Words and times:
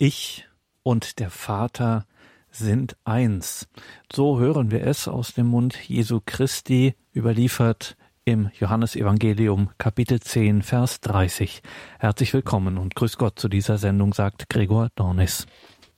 Ich 0.00 0.46
und 0.84 1.18
der 1.18 1.28
Vater 1.28 2.06
sind 2.52 2.96
eins. 3.02 3.66
So 4.12 4.38
hören 4.38 4.70
wir 4.70 4.86
es 4.86 5.08
aus 5.08 5.34
dem 5.34 5.48
Mund 5.48 5.76
Jesu 5.88 6.20
Christi, 6.24 6.94
überliefert 7.12 7.96
im 8.24 8.48
Johannesevangelium 8.56 9.70
Kapitel 9.76 10.20
10, 10.20 10.62
Vers 10.62 11.00
30. 11.00 11.62
Herzlich 11.98 12.32
willkommen 12.32 12.78
und 12.78 12.94
grüß 12.94 13.18
Gott 13.18 13.40
zu 13.40 13.48
dieser 13.48 13.76
Sendung, 13.76 14.14
sagt 14.14 14.48
Gregor 14.48 14.90
Dornis. 14.94 15.46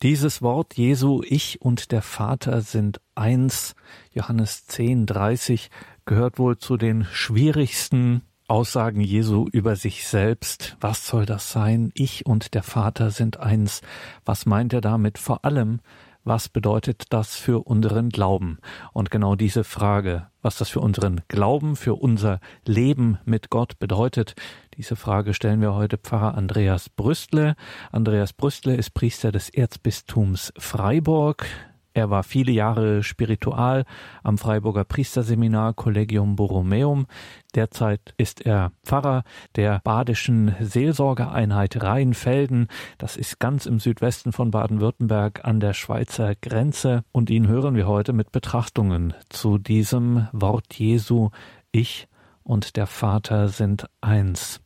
Dieses 0.00 0.40
Wort 0.40 0.78
Jesu, 0.78 1.20
ich 1.22 1.60
und 1.60 1.92
der 1.92 2.00
Vater 2.00 2.62
sind 2.62 3.02
eins, 3.14 3.74
Johannes 4.14 4.64
10, 4.64 5.04
30, 5.04 5.68
gehört 6.06 6.38
wohl 6.38 6.56
zu 6.56 6.78
den 6.78 7.04
schwierigsten 7.04 8.22
Aussagen 8.50 9.00
Jesu 9.00 9.46
über 9.52 9.76
sich 9.76 10.08
selbst. 10.08 10.76
Was 10.80 11.06
soll 11.06 11.24
das 11.24 11.52
sein? 11.52 11.92
Ich 11.94 12.26
und 12.26 12.54
der 12.54 12.64
Vater 12.64 13.12
sind 13.12 13.38
eins. 13.38 13.80
Was 14.24 14.44
meint 14.44 14.72
er 14.72 14.80
damit? 14.80 15.18
Vor 15.18 15.45
allem, 15.45 15.78
was 16.24 16.48
bedeutet 16.48 17.05
das 17.10 17.36
für 17.36 17.64
unseren 17.68 18.08
Glauben? 18.08 18.58
Und 18.92 19.12
genau 19.12 19.36
diese 19.36 19.62
Frage, 19.62 20.27
was 20.42 20.58
das 20.58 20.68
für 20.68 20.80
unseren 20.80 21.20
Glauben, 21.28 21.77
für 21.77 21.94
unser 21.94 22.41
Leben 22.66 23.18
mit 23.24 23.50
Gott 23.50 23.78
bedeutet, 23.78 24.34
diese 24.74 24.96
Frage 24.96 25.32
stellen 25.32 25.60
wir 25.60 25.74
heute 25.74 25.96
Pfarrer 25.96 26.34
Andreas 26.34 26.88
Brüstle. 26.88 27.55
Andreas 27.92 28.32
Brüstle 28.32 28.74
ist 28.74 28.94
Priester 28.94 29.30
des 29.30 29.48
Erzbistums 29.48 30.52
Freiburg. 30.58 31.46
Er 31.92 32.10
war 32.10 32.22
viele 32.22 32.52
Jahre 32.52 33.02
Spiritual 33.02 33.84
am 34.22 34.38
Freiburger 34.38 34.84
Priesterseminar 34.84 35.74
Collegium 35.74 36.36
Borromeum. 36.36 37.06
Derzeit 37.54 38.14
ist 38.16 38.46
er 38.46 38.72
Pfarrer 38.84 39.24
der 39.56 39.80
badischen 39.82 40.54
Seelsorgeeinheit 40.60 41.82
Rheinfelden. 41.82 42.68
Das 42.98 43.16
ist 43.16 43.40
ganz 43.40 43.66
im 43.66 43.80
Südwesten 43.80 44.32
von 44.32 44.50
Baden-Württemberg 44.50 45.44
an 45.44 45.58
der 45.58 45.72
Schweizer 45.72 46.34
Grenze. 46.36 47.02
Und 47.10 47.28
ihn 47.28 47.48
hören 47.48 47.74
wir 47.74 47.88
heute 47.88 48.12
mit 48.12 48.30
Betrachtungen 48.30 49.14
zu 49.28 49.58
diesem 49.58 50.28
Wort 50.32 50.75
Jesu. 50.75 51.30
Ich 51.72 52.06
und 52.44 52.77
der 52.77 52.86
Vater 52.86 53.48
sind 53.48 53.86
eins. 54.00 54.60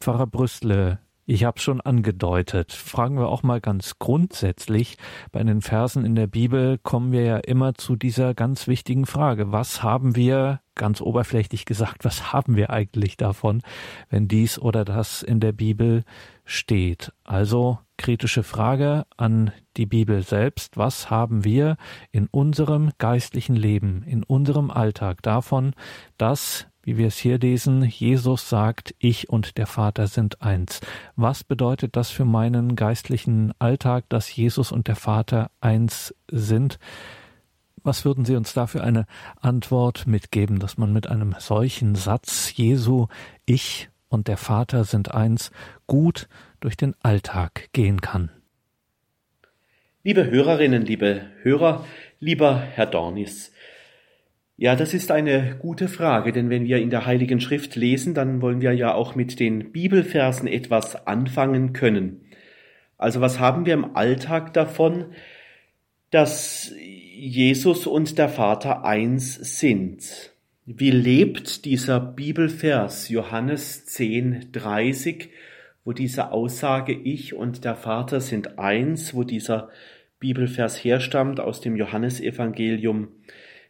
Pfarrer 0.00 0.26
Brüstle, 0.26 0.98
ich 1.28 1.44
habe 1.44 1.60
schon 1.60 1.82
angedeutet. 1.82 2.72
Fragen 2.72 3.18
wir 3.18 3.28
auch 3.28 3.42
mal 3.42 3.60
ganz 3.60 3.98
grundsätzlich. 3.98 4.96
Bei 5.30 5.42
den 5.42 5.60
Versen 5.60 6.06
in 6.06 6.14
der 6.14 6.26
Bibel 6.26 6.78
kommen 6.78 7.12
wir 7.12 7.22
ja 7.22 7.36
immer 7.36 7.74
zu 7.74 7.96
dieser 7.96 8.32
ganz 8.32 8.66
wichtigen 8.66 9.04
Frage. 9.04 9.52
Was 9.52 9.82
haben 9.82 10.16
wir, 10.16 10.60
ganz 10.74 11.02
oberflächlich 11.02 11.66
gesagt, 11.66 12.06
was 12.06 12.32
haben 12.32 12.56
wir 12.56 12.70
eigentlich 12.70 13.18
davon, 13.18 13.60
wenn 14.08 14.26
dies 14.26 14.58
oder 14.58 14.86
das 14.86 15.22
in 15.22 15.38
der 15.38 15.52
Bibel 15.52 16.04
steht? 16.46 17.12
Also 17.24 17.78
kritische 17.98 18.42
Frage 18.42 19.04
an 19.18 19.52
die 19.76 19.86
Bibel 19.86 20.22
selbst. 20.22 20.78
Was 20.78 21.10
haben 21.10 21.44
wir 21.44 21.76
in 22.10 22.28
unserem 22.28 22.92
geistlichen 22.96 23.56
Leben, 23.56 24.02
in 24.04 24.22
unserem 24.22 24.70
Alltag 24.70 25.20
davon, 25.20 25.74
dass 26.16 26.67
wie 26.88 26.96
wir 26.96 27.08
es 27.08 27.18
hier 27.18 27.38
lesen, 27.38 27.82
Jesus 27.82 28.48
sagt, 28.48 28.94
ich 28.98 29.28
und 29.28 29.58
der 29.58 29.66
Vater 29.66 30.06
sind 30.06 30.40
eins. 30.40 30.80
Was 31.16 31.44
bedeutet 31.44 31.96
das 31.96 32.08
für 32.08 32.24
meinen 32.24 32.76
geistlichen 32.76 33.52
Alltag, 33.58 34.06
dass 34.08 34.34
Jesus 34.34 34.72
und 34.72 34.88
der 34.88 34.96
Vater 34.96 35.50
eins 35.60 36.14
sind? 36.30 36.78
Was 37.82 38.06
würden 38.06 38.24
Sie 38.24 38.36
uns 38.36 38.54
da 38.54 38.66
für 38.66 38.82
eine 38.82 39.04
Antwort 39.38 40.06
mitgeben, 40.06 40.60
dass 40.60 40.78
man 40.78 40.90
mit 40.94 41.08
einem 41.08 41.34
solchen 41.38 41.94
Satz 41.94 42.56
Jesu, 42.56 43.08
ich 43.44 43.90
und 44.08 44.26
der 44.26 44.38
Vater 44.38 44.84
sind 44.84 45.12
eins, 45.12 45.50
gut 45.86 46.26
durch 46.60 46.78
den 46.78 46.94
Alltag 47.02 47.68
gehen 47.74 48.00
kann? 48.00 48.30
Liebe 50.02 50.24
Hörerinnen, 50.24 50.86
liebe 50.86 51.26
Hörer, 51.42 51.84
lieber 52.18 52.58
Herr 52.58 52.86
Dornis, 52.86 53.52
ja, 54.60 54.74
das 54.74 54.92
ist 54.92 55.12
eine 55.12 55.54
gute 55.60 55.86
Frage, 55.86 56.32
denn 56.32 56.50
wenn 56.50 56.64
wir 56.66 56.78
in 56.78 56.90
der 56.90 57.06
Heiligen 57.06 57.40
Schrift 57.40 57.76
lesen, 57.76 58.12
dann 58.12 58.42
wollen 58.42 58.60
wir 58.60 58.72
ja 58.72 58.92
auch 58.92 59.14
mit 59.14 59.38
den 59.38 59.70
Bibelversen 59.70 60.48
etwas 60.48 61.06
anfangen 61.06 61.72
können. 61.72 62.22
Also 62.96 63.20
was 63.20 63.38
haben 63.38 63.66
wir 63.66 63.74
im 63.74 63.94
Alltag 63.96 64.52
davon, 64.54 65.12
dass 66.10 66.72
Jesus 66.76 67.86
und 67.86 68.18
der 68.18 68.28
Vater 68.28 68.84
eins 68.84 69.36
sind? 69.58 70.32
Wie 70.66 70.90
lebt 70.90 71.64
dieser 71.64 72.00
Bibelvers 72.00 73.08
Johannes 73.08 73.86
10, 73.86 74.50
30, 74.50 75.30
wo 75.84 75.92
diese 75.92 76.32
Aussage 76.32 76.94
Ich 76.94 77.32
und 77.32 77.64
der 77.64 77.76
Vater 77.76 78.20
sind 78.20 78.58
eins, 78.58 79.14
wo 79.14 79.22
dieser 79.22 79.68
Bibelvers 80.18 80.82
herstammt 80.82 81.38
aus 81.38 81.60
dem 81.60 81.76
Johannesevangelium, 81.76 83.08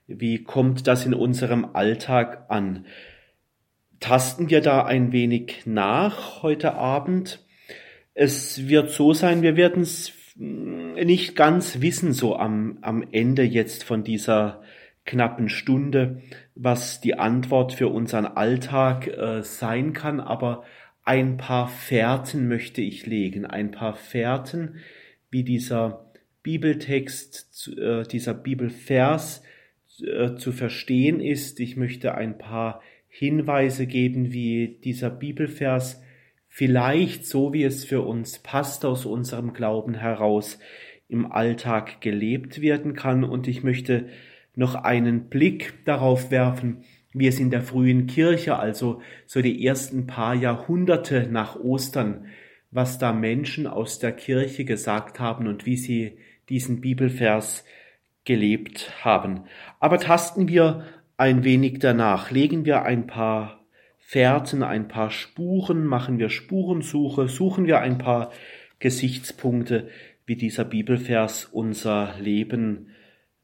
wie 0.09 0.43
kommt 0.43 0.87
das 0.87 1.05
in 1.05 1.15
unserem 1.15 1.67
Alltag 1.75 2.47
an? 2.49 2.87
Tasten 4.01 4.49
wir 4.49 4.63
da 4.63 4.85
ein 4.85 5.13
wenig 5.13 5.63
nach 5.67 6.43
heute 6.43 6.75
Abend? 6.75 7.45
Es 8.15 8.69
wird 8.69 8.91
so 8.91 9.13
sein, 9.13 9.43
wir 9.43 9.57
werden 9.57 9.83
es 9.83 10.13
nicht 10.37 11.37
ganz 11.37 11.81
wissen, 11.81 12.13
so 12.13 12.37
am, 12.37 12.79
am 12.81 13.05
Ende 13.13 13.43
jetzt 13.43 13.85
von 13.85 14.03
dieser 14.03 14.63
knappen 15.05 15.49
Stunde, 15.49 16.23
was 16.55 17.01
die 17.01 17.15
Antwort 17.15 17.73
für 17.73 17.89
unseren 17.89 18.27
Alltag 18.27 19.09
äh, 19.09 19.43
sein 19.43 19.93
kann, 19.93 20.21
aber 20.21 20.65
ein 21.05 21.37
paar 21.37 21.69
Fährten 21.69 22.49
möchte 22.49 22.81
ich 22.83 23.07
legen, 23.07 23.47
ein 23.47 23.71
paar 23.71 23.95
Fährten, 23.95 24.77
wie 25.31 25.45
dieser 25.45 26.13
Bibeltext, 26.43 27.71
äh, 27.79 28.05
dieser 28.05 28.35
Bibelvers 28.35 29.43
äh, 30.03 30.37
zu 30.37 30.53
verstehen 30.53 31.21
ist. 31.21 31.61
Ich 31.61 31.77
möchte 31.77 32.15
ein 32.15 32.39
paar 32.39 32.83
Hinweise 33.09 33.87
geben, 33.87 34.33
wie 34.33 34.79
dieser 34.85 35.11
Bibelvers 35.11 36.03
vielleicht 36.49 37.27
so, 37.27 37.53
wie 37.53 37.65
es 37.65 37.85
für 37.85 38.03
uns 38.03 38.39
passt, 38.39 38.85
aus 38.85 39.07
unserem 39.07 39.53
Glauben 39.53 39.95
heraus 39.95 40.59
im 41.09 41.31
Alltag 41.31 42.01
gelebt 42.01 42.61
werden 42.61 42.95
kann. 42.95 43.25
Und 43.25 43.49
ich 43.49 43.63
möchte 43.63 44.09
noch 44.55 44.75
einen 44.75 45.29
Blick 45.29 45.85
darauf 45.85 46.31
werfen, 46.31 46.85
wie 47.13 47.27
es 47.27 47.41
in 47.41 47.51
der 47.51 47.63
frühen 47.63 48.07
Kirche, 48.07 48.59
also 48.59 49.01
so 49.27 49.41
die 49.41 49.65
ersten 49.65 50.07
paar 50.07 50.35
Jahrhunderte 50.35 51.29
nach 51.31 51.57
Ostern, 51.57 52.27
was 52.71 52.99
da 52.99 53.13
Menschen 53.13 53.67
aus 53.67 53.99
der 53.99 54.13
Kirche 54.13 54.65
gesagt 54.65 55.19
haben 55.19 55.47
und 55.47 55.65
wie 55.65 55.77
sie 55.77 56.19
diesen 56.49 56.81
Bibelvers 56.81 57.65
gelebt 58.29 58.93
haben. 59.03 59.45
Aber 59.81 59.99
tasten 59.99 60.49
wir 60.49 60.85
ein 61.17 61.45
wenig 61.45 61.79
danach, 61.79 62.31
legen 62.31 62.67
wir 62.67 62.83
ein 62.83 63.07
paar 63.07 63.65
Fährten, 63.99 64.63
ein 64.63 64.87
paar 64.87 65.11
Spuren, 65.11 65.87
machen 65.87 66.19
wir 66.19 66.29
Spurensuche, 66.29 67.27
suchen 67.27 67.67
wir 67.67 67.81
ein 67.81 67.97
paar 67.97 68.31
Gesichtspunkte, 68.81 69.89
wie 70.27 70.37
dieser 70.37 70.67
Bibelvers 70.67 71.47
unser 71.47 72.15
Leben 72.21 72.91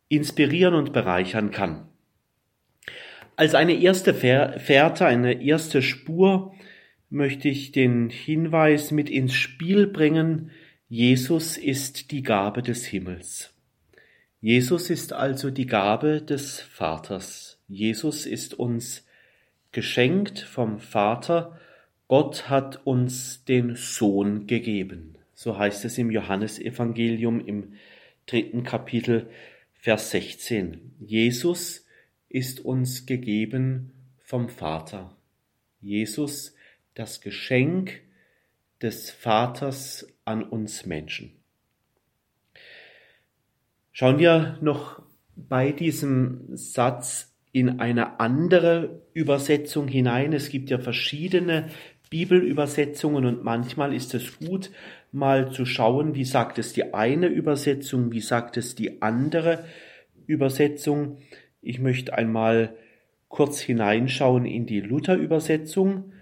inspirieren 0.09 0.75
und 0.75 0.93
bereichern 0.93 1.51
kann. 1.51 1.89
Als 3.37 3.55
eine 3.55 3.81
erste 3.81 4.13
Fährte, 4.13 5.07
eine 5.07 5.43
erste 5.43 5.81
Spur 5.81 6.55
möchte 7.09 7.49
ich 7.49 7.73
den 7.73 8.11
Hinweis 8.11 8.91
mit 8.91 9.09
ins 9.09 9.33
Spiel 9.33 9.87
bringen, 9.87 10.51
Jesus 10.89 11.57
ist 11.57 12.11
die 12.11 12.23
Gabe 12.23 12.63
des 12.63 12.85
Himmels. 12.85 13.54
Jesus 14.45 14.91
ist 14.91 15.15
also 15.15 15.51
die 15.51 15.65
Gabe 15.65 16.21
des 16.21 16.61
Vaters. 16.61 17.59
Jesus 17.67 18.27
ist 18.27 18.53
uns 18.53 19.07
geschenkt 19.73 20.39
vom 20.39 20.81
Vater. 20.81 21.59
Gott 22.09 22.51
hat 22.51 22.87
uns 22.87 23.47
den 23.47 23.75
Sohn 23.75 24.47
gegeben. 24.47 25.17
So 25.33 25.57
heißt 25.57 25.87
es 25.87 25.97
im 25.97 26.11
Johannesevangelium 26.11 27.41
im 27.41 27.73
dritten 28.27 28.65
Kapitel, 28.65 29.31
Vers 29.73 30.11
16. 30.11 30.93
Jesus 31.01 31.87
ist 32.29 32.61
uns 32.61 33.07
gegeben 33.07 33.93
vom 34.19 34.51
Vater. 34.51 35.17
Jesus, 35.81 36.55
das 36.93 37.23
Geschenk 37.23 38.03
des 38.83 39.11
Vaters 39.11 40.07
an 40.27 40.43
uns 40.43 40.85
Menschen. 40.85 41.33
Schauen 43.97 44.19
wir 44.19 44.59
noch 44.61 45.01
bei 45.37 45.71
diesem 45.71 46.57
Satz 46.57 47.33
in 47.53 47.79
eine 47.79 48.19
andere 48.19 49.03
Übersetzung 49.13 49.87
hinein. 49.87 50.33
Es 50.33 50.49
gibt 50.49 50.69
ja 50.69 50.81
verschiedene 50.81 51.69
Bibelübersetzungen 52.11 53.25
und 53.25 53.45
manchmal 53.45 53.95
ist 53.95 54.13
es 54.15 54.41
gut, 54.41 54.73
mal 55.13 55.53
zu 55.53 55.65
schauen, 55.65 56.17
wie 56.17 56.25
sagt 56.25 56.59
es 56.59 56.73
die 56.73 56.93
eine 56.93 57.29
Übersetzung, 57.29 58.11
wie 58.11 58.21
sagt 58.21 58.57
es 58.57 58.75
die 58.75 59.01
andere 59.01 59.65
Übersetzung. 60.27 61.19
Ich 61.63 61.79
möchte 61.79 62.15
einmal 62.15 62.75
kurz 63.29 63.61
hineinschauen 63.61 64.45
in 64.45 64.67
die 64.67 64.81
Luther-Übersetzung 64.81 66.13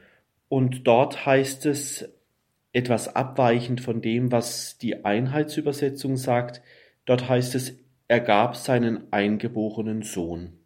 und 0.50 0.86
dort 0.86 1.25
heißt 1.25 1.64
es, 1.64 2.06
etwas 2.75 3.16
abweichend 3.16 3.80
von 3.80 4.02
dem, 4.02 4.30
was 4.30 4.76
die 4.76 5.06
Einheitsübersetzung 5.06 6.18
sagt. 6.18 6.60
Dort 7.04 7.28
heißt 7.28 7.54
es, 7.54 7.75
er 8.08 8.20
gab 8.20 8.56
seinen 8.56 9.12
eingeborenen 9.12 10.02
Sohn. 10.02 10.58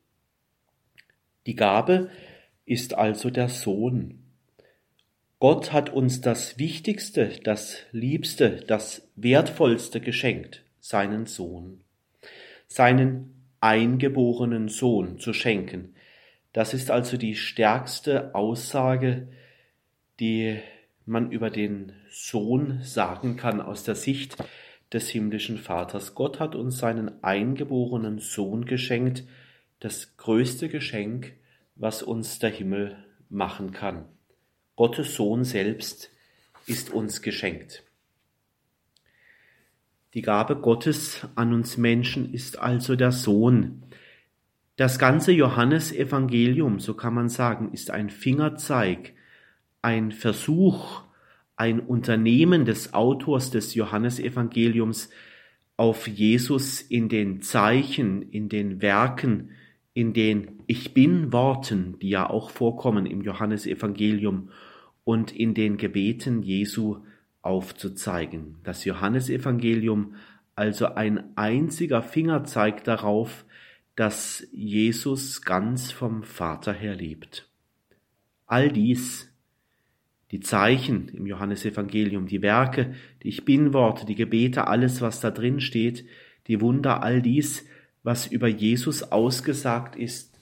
Die 1.47 1.55
Gabe 1.55 2.11
ist 2.65 2.95
also 2.95 3.31
der 3.31 3.49
Sohn. 3.49 4.23
Gott 5.39 5.73
hat 5.73 5.91
uns 5.91 6.21
das 6.21 6.59
Wichtigste, 6.59 7.39
das 7.45 7.79
Liebste, 7.93 8.65
das 8.67 9.09
Wertvollste 9.17 10.01
geschenkt, 10.01 10.65
seinen 10.81 11.27
Sohn. 11.27 11.83
Seinen 12.67 13.35
eingeborenen 13.61 14.69
Sohn 14.69 15.19
zu 15.19 15.33
schenken. 15.33 15.95
Das 16.53 16.75
ist 16.75 16.91
also 16.91 17.17
die 17.17 17.37
stärkste 17.37 18.35
Aussage, 18.35 19.29
die 20.19 20.59
man 21.05 21.31
über 21.31 21.51
den 21.51 21.93
Sohn 22.11 22.81
sagen 22.83 23.37
kann 23.37 23.61
aus 23.61 23.85
der 23.85 23.95
Sicht 23.95 24.37
des 24.93 25.09
himmlischen 25.09 25.59
Vaters. 25.59 26.15
Gott 26.15 26.41
hat 26.41 26.55
uns 26.55 26.79
seinen 26.79 27.23
eingeborenen 27.23 28.19
Sohn 28.19 28.65
geschenkt, 28.65 29.25
das 29.81 30.17
größte 30.17 30.69
Geschenk, 30.69 31.35
was 31.75 32.03
uns 32.03 32.39
der 32.39 32.51
Himmel 32.51 32.97
machen 33.29 33.73
kann. 33.73 34.05
Gottes 34.77 35.15
Sohn 35.15 35.45
selbst 35.45 36.11
ist 36.67 36.91
uns 36.91 37.23
geschenkt. 37.23 37.83
Die 40.15 40.23
Gabe 40.23 40.57
Gottes 40.57 41.27
an 41.35 41.53
uns 41.53 41.77
Menschen 41.77 42.33
ist 42.33 42.59
also 42.59 42.97
der 42.97 43.13
Sohn. 43.13 43.83
Das 44.77 44.99
ganze 44.99 45.33
Johannesevangelium, 45.33 46.81
so 46.81 46.95
kann 46.95 47.15
man 47.15 47.29
sagen, 47.29 47.73
ist 47.73 47.91
ein 47.91 48.11
Fingerzeig 48.11 49.13
ein 49.87 50.11
Versuch, 50.11 51.03
ein 51.57 51.81
Unternehmen 51.81 52.65
des 52.65 52.95
Autors 52.95 53.51
des 53.51 53.75
Johannesevangeliums 53.75 55.11
auf 55.77 56.07
Jesus 56.07 56.81
in 56.81 57.09
den 57.09 57.43
Zeichen, 57.43 58.23
in 58.23 58.49
den 58.49 58.81
Werken, 58.81 59.51
in 59.95 60.13
den 60.13 60.63
Ich 60.67 60.95
bin 60.95 61.33
Worten, 61.33 61.99
die 62.01 62.11
ja 62.11 62.29
auch 62.29 62.51
vorkommen 62.51 63.07
im 63.07 63.23
Johannesevangelium 63.23 64.51
und 65.05 65.35
in 65.35 65.55
den 65.55 65.77
Gebeten 65.77 66.43
Jesu 66.43 66.99
aufzuzeigen. 67.43 68.57
Das 68.63 68.85
Johannesevangelium 68.85 70.15
also 70.57 70.87
ein 70.95 71.37
einziger 71.37 72.03
Fingerzeig 72.03 72.83
darauf, 72.85 73.45
dass 73.95 74.47
Jesus 74.53 75.43
ganz 75.43 75.93
vom 75.93 76.23
Vater 76.23 76.73
her 76.73 76.95
lebt. 76.95 77.49
All 78.47 78.71
dies 78.71 79.33
die 80.33 80.41
Zeichen 80.41 81.09
im 81.09 81.27
Johannesevangelium, 81.27 82.27
die 82.27 82.43
Werke, 82.43 82.95
die 83.23 83.29
Ich 83.29 83.45
Bin-Worte, 83.45 84.07
die 84.07 84.15
Gebete, 84.15 84.67
alles, 84.67 85.01
was 85.01 85.21
da 85.21 85.31
drin 85.31 85.61
steht, 85.61 86.05
die 86.49 86.61
Wunder, 86.61 87.03
all 87.03 87.23
dies, 87.23 87.65
was 88.03 88.27
über 88.27 88.49
Jesus 88.49 89.03
ausgesagt 89.03 89.97
ist, 89.97 90.39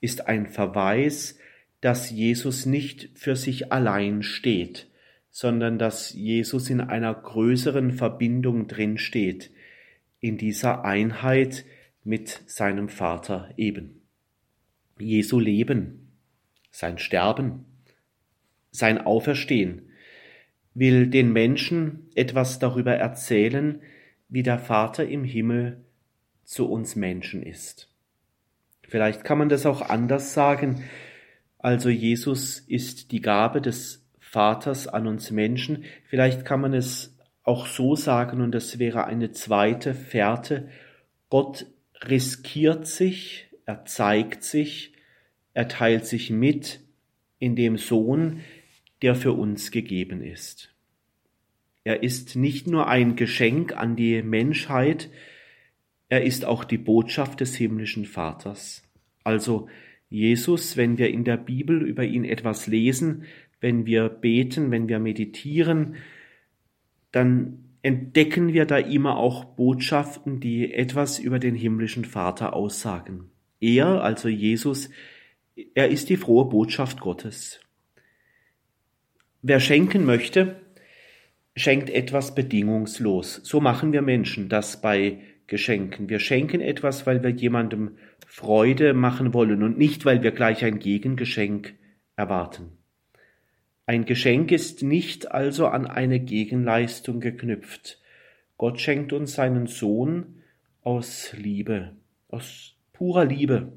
ist 0.00 0.28
ein 0.28 0.46
Verweis, 0.46 1.38
dass 1.80 2.10
Jesus 2.10 2.66
nicht 2.66 3.10
für 3.14 3.36
sich 3.36 3.72
allein 3.72 4.22
steht, 4.22 4.88
sondern 5.30 5.78
dass 5.78 6.12
Jesus 6.12 6.70
in 6.70 6.80
einer 6.80 7.14
größeren 7.14 7.92
Verbindung 7.92 8.66
drin 8.68 8.98
steht, 8.98 9.50
in 10.20 10.38
dieser 10.38 10.84
Einheit 10.84 11.64
mit 12.04 12.42
seinem 12.46 12.88
Vater 12.88 13.50
eben. 13.56 14.02
Jesu 14.98 15.38
Leben, 15.38 16.12
sein 16.70 16.98
Sterben, 16.98 17.66
sein 18.78 18.98
Auferstehen, 18.98 19.90
will 20.74 21.06
den 21.06 21.32
Menschen 21.32 22.10
etwas 22.14 22.58
darüber 22.58 22.94
erzählen, 22.94 23.80
wie 24.28 24.42
der 24.42 24.58
Vater 24.58 25.06
im 25.06 25.24
Himmel 25.24 25.84
zu 26.44 26.70
uns 26.70 26.96
Menschen 26.96 27.42
ist. 27.42 27.88
Vielleicht 28.88 29.24
kann 29.24 29.38
man 29.38 29.48
das 29.48 29.66
auch 29.66 29.82
anders 29.82 30.34
sagen. 30.34 30.84
Also 31.58 31.88
Jesus 31.88 32.60
ist 32.60 33.10
die 33.12 33.20
Gabe 33.20 33.60
des 33.60 34.06
Vaters 34.20 34.86
an 34.86 35.06
uns 35.06 35.30
Menschen. 35.30 35.84
Vielleicht 36.04 36.44
kann 36.44 36.60
man 36.60 36.74
es 36.74 37.16
auch 37.42 37.66
so 37.66 37.96
sagen, 37.96 38.40
und 38.40 38.52
das 38.52 38.78
wäre 38.78 39.04
eine 39.04 39.30
zweite 39.30 39.94
Fährte. 39.94 40.68
Gott 41.30 41.66
riskiert 42.04 42.86
sich, 42.86 43.48
er 43.64 43.84
zeigt 43.84 44.44
sich, 44.44 44.92
er 45.54 45.68
teilt 45.68 46.06
sich 46.06 46.30
mit 46.30 46.80
in 47.38 47.56
dem 47.56 47.78
Sohn, 47.78 48.40
der 49.06 49.14
für 49.14 49.34
uns 49.34 49.70
gegeben 49.70 50.20
ist. 50.20 50.74
Er 51.84 52.02
ist 52.02 52.34
nicht 52.34 52.66
nur 52.66 52.88
ein 52.88 53.14
Geschenk 53.14 53.72
an 53.76 53.94
die 53.94 54.20
Menschheit, 54.20 55.10
er 56.08 56.24
ist 56.24 56.44
auch 56.44 56.64
die 56.64 56.76
Botschaft 56.76 57.38
des 57.38 57.54
himmlischen 57.54 58.04
Vaters. 58.04 58.82
Also 59.22 59.68
Jesus, 60.10 60.76
wenn 60.76 60.98
wir 60.98 61.08
in 61.08 61.22
der 61.22 61.36
Bibel 61.36 61.86
über 61.86 62.02
ihn 62.02 62.24
etwas 62.24 62.66
lesen, 62.66 63.26
wenn 63.60 63.86
wir 63.86 64.08
beten, 64.08 64.72
wenn 64.72 64.88
wir 64.88 64.98
meditieren, 64.98 65.94
dann 67.12 67.76
entdecken 67.82 68.52
wir 68.52 68.66
da 68.66 68.78
immer 68.78 69.18
auch 69.18 69.44
Botschaften, 69.44 70.40
die 70.40 70.74
etwas 70.74 71.20
über 71.20 71.38
den 71.38 71.54
himmlischen 71.54 72.04
Vater 72.04 72.54
aussagen. 72.54 73.30
Er, 73.60 74.02
also 74.02 74.28
Jesus, 74.28 74.90
er 75.76 75.90
ist 75.90 76.08
die 76.08 76.16
frohe 76.16 76.48
Botschaft 76.48 76.98
Gottes. 76.98 77.60
Wer 79.42 79.60
schenken 79.60 80.04
möchte, 80.04 80.56
schenkt 81.56 81.90
etwas 81.90 82.34
bedingungslos. 82.34 83.40
So 83.44 83.60
machen 83.60 83.92
wir 83.92 84.02
Menschen 84.02 84.48
das 84.48 84.80
bei 84.80 85.18
Geschenken. 85.46 86.08
Wir 86.08 86.18
schenken 86.18 86.60
etwas, 86.60 87.06
weil 87.06 87.22
wir 87.22 87.30
jemandem 87.30 87.96
Freude 88.26 88.92
machen 88.94 89.32
wollen 89.32 89.62
und 89.62 89.78
nicht, 89.78 90.04
weil 90.04 90.22
wir 90.22 90.32
gleich 90.32 90.64
ein 90.64 90.78
Gegengeschenk 90.78 91.74
erwarten. 92.16 92.72
Ein 93.86 94.04
Geschenk 94.04 94.50
ist 94.50 94.82
nicht 94.82 95.30
also 95.30 95.68
an 95.68 95.86
eine 95.86 96.18
Gegenleistung 96.18 97.20
geknüpft. 97.20 98.00
Gott 98.58 98.80
schenkt 98.80 99.12
uns 99.12 99.34
seinen 99.34 99.66
Sohn 99.66 100.42
aus 100.82 101.32
Liebe, 101.36 101.92
aus 102.28 102.74
purer 102.92 103.24
Liebe. 103.24 103.72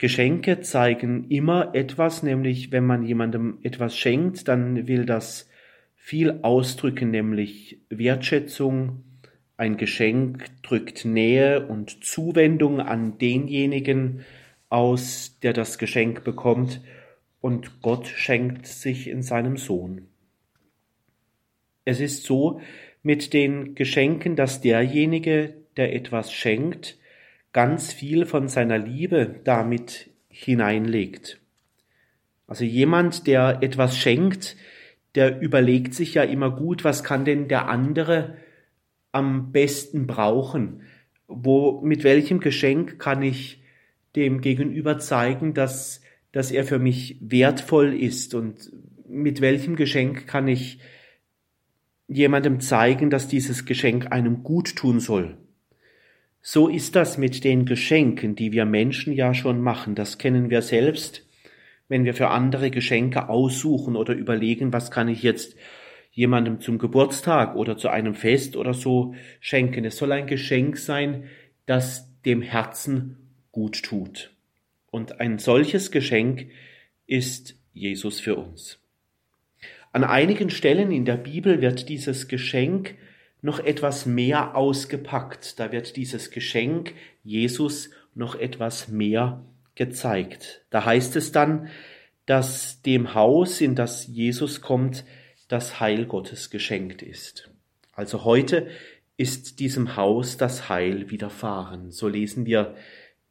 Geschenke 0.00 0.62
zeigen 0.62 1.28
immer 1.28 1.74
etwas, 1.74 2.22
nämlich 2.22 2.72
wenn 2.72 2.86
man 2.86 3.02
jemandem 3.02 3.58
etwas 3.62 3.94
schenkt, 3.94 4.48
dann 4.48 4.88
will 4.88 5.04
das 5.04 5.46
viel 5.94 6.38
ausdrücken, 6.40 7.10
nämlich 7.10 7.82
Wertschätzung. 7.90 9.04
Ein 9.58 9.76
Geschenk 9.76 10.46
drückt 10.62 11.04
Nähe 11.04 11.66
und 11.66 12.02
Zuwendung 12.02 12.80
an 12.80 13.18
denjenigen 13.18 14.24
aus, 14.70 15.38
der 15.42 15.52
das 15.52 15.76
Geschenk 15.76 16.24
bekommt, 16.24 16.80
und 17.42 17.82
Gott 17.82 18.06
schenkt 18.06 18.66
sich 18.66 19.06
in 19.06 19.22
seinem 19.22 19.58
Sohn. 19.58 20.08
Es 21.84 22.00
ist 22.00 22.24
so 22.24 22.62
mit 23.02 23.34
den 23.34 23.74
Geschenken, 23.74 24.34
dass 24.34 24.62
derjenige, 24.62 25.56
der 25.76 25.94
etwas 25.94 26.32
schenkt, 26.32 26.98
ganz 27.52 27.92
viel 27.92 28.26
von 28.26 28.48
seiner 28.48 28.78
Liebe 28.78 29.40
damit 29.44 30.10
hineinlegt. 30.28 31.40
Also 32.46 32.64
jemand, 32.64 33.26
der 33.26 33.58
etwas 33.62 33.96
schenkt, 33.96 34.56
der 35.14 35.40
überlegt 35.40 35.94
sich 35.94 36.14
ja 36.14 36.22
immer 36.22 36.50
gut, 36.50 36.84
was 36.84 37.04
kann 37.04 37.24
denn 37.24 37.48
der 37.48 37.68
andere 37.68 38.36
am 39.12 39.52
besten 39.52 40.06
brauchen? 40.06 40.82
Wo, 41.26 41.80
mit 41.82 42.04
welchem 42.04 42.40
Geschenk 42.40 42.98
kann 42.98 43.22
ich 43.22 43.62
dem 44.16 44.40
Gegenüber 44.40 44.98
zeigen, 44.98 45.54
dass, 45.54 46.00
dass 46.32 46.50
er 46.50 46.64
für 46.64 46.78
mich 46.78 47.18
wertvoll 47.20 47.94
ist 47.94 48.34
und 48.34 48.72
mit 49.08 49.40
welchem 49.40 49.76
Geschenk 49.76 50.26
kann 50.26 50.48
ich 50.48 50.78
jemandem 52.08 52.60
zeigen, 52.60 53.10
dass 53.10 53.28
dieses 53.28 53.64
Geschenk 53.64 54.10
einem 54.12 54.42
gut 54.42 54.76
tun 54.76 55.00
soll? 55.00 55.36
So 56.42 56.68
ist 56.68 56.96
das 56.96 57.18
mit 57.18 57.44
den 57.44 57.66
Geschenken, 57.66 58.34
die 58.34 58.52
wir 58.52 58.64
Menschen 58.64 59.12
ja 59.12 59.34
schon 59.34 59.60
machen. 59.60 59.94
Das 59.94 60.16
kennen 60.16 60.48
wir 60.48 60.62
selbst, 60.62 61.26
wenn 61.88 62.04
wir 62.04 62.14
für 62.14 62.28
andere 62.28 62.70
Geschenke 62.70 63.28
aussuchen 63.28 63.94
oder 63.94 64.14
überlegen, 64.14 64.72
was 64.72 64.90
kann 64.90 65.08
ich 65.08 65.22
jetzt 65.22 65.56
jemandem 66.12 66.60
zum 66.60 66.78
Geburtstag 66.78 67.56
oder 67.56 67.76
zu 67.76 67.88
einem 67.88 68.14
Fest 68.14 68.56
oder 68.56 68.74
so 68.74 69.14
schenken. 69.40 69.84
Es 69.84 69.98
soll 69.98 70.12
ein 70.12 70.26
Geschenk 70.26 70.78
sein, 70.78 71.24
das 71.66 72.08
dem 72.24 72.42
Herzen 72.42 73.16
gut 73.52 73.82
tut. 73.82 74.34
Und 74.90 75.20
ein 75.20 75.38
solches 75.38 75.90
Geschenk 75.90 76.46
ist 77.06 77.56
Jesus 77.72 78.18
für 78.18 78.36
uns. 78.36 78.78
An 79.92 80.04
einigen 80.04 80.50
Stellen 80.50 80.90
in 80.90 81.04
der 81.04 81.16
Bibel 81.16 81.60
wird 81.60 81.88
dieses 81.88 82.28
Geschenk 82.28 82.94
noch 83.42 83.58
etwas 83.58 84.06
mehr 84.06 84.56
ausgepackt. 84.56 85.58
Da 85.58 85.72
wird 85.72 85.96
dieses 85.96 86.30
Geschenk 86.30 86.94
Jesus 87.22 87.90
noch 88.14 88.34
etwas 88.34 88.88
mehr 88.88 89.44
gezeigt. 89.74 90.64
Da 90.70 90.84
heißt 90.84 91.16
es 91.16 91.32
dann, 91.32 91.68
dass 92.26 92.82
dem 92.82 93.14
Haus, 93.14 93.60
in 93.60 93.74
das 93.74 94.06
Jesus 94.06 94.60
kommt, 94.60 95.04
das 95.48 95.80
Heil 95.80 96.06
Gottes 96.06 96.50
geschenkt 96.50 97.02
ist. 97.02 97.50
Also 97.92 98.24
heute 98.24 98.68
ist 99.16 99.60
diesem 99.60 99.96
Haus 99.96 100.38
das 100.38 100.70
Heil 100.70 101.10
widerfahren. 101.10 101.90
So 101.90 102.08
lesen 102.08 102.46
wir 102.46 102.74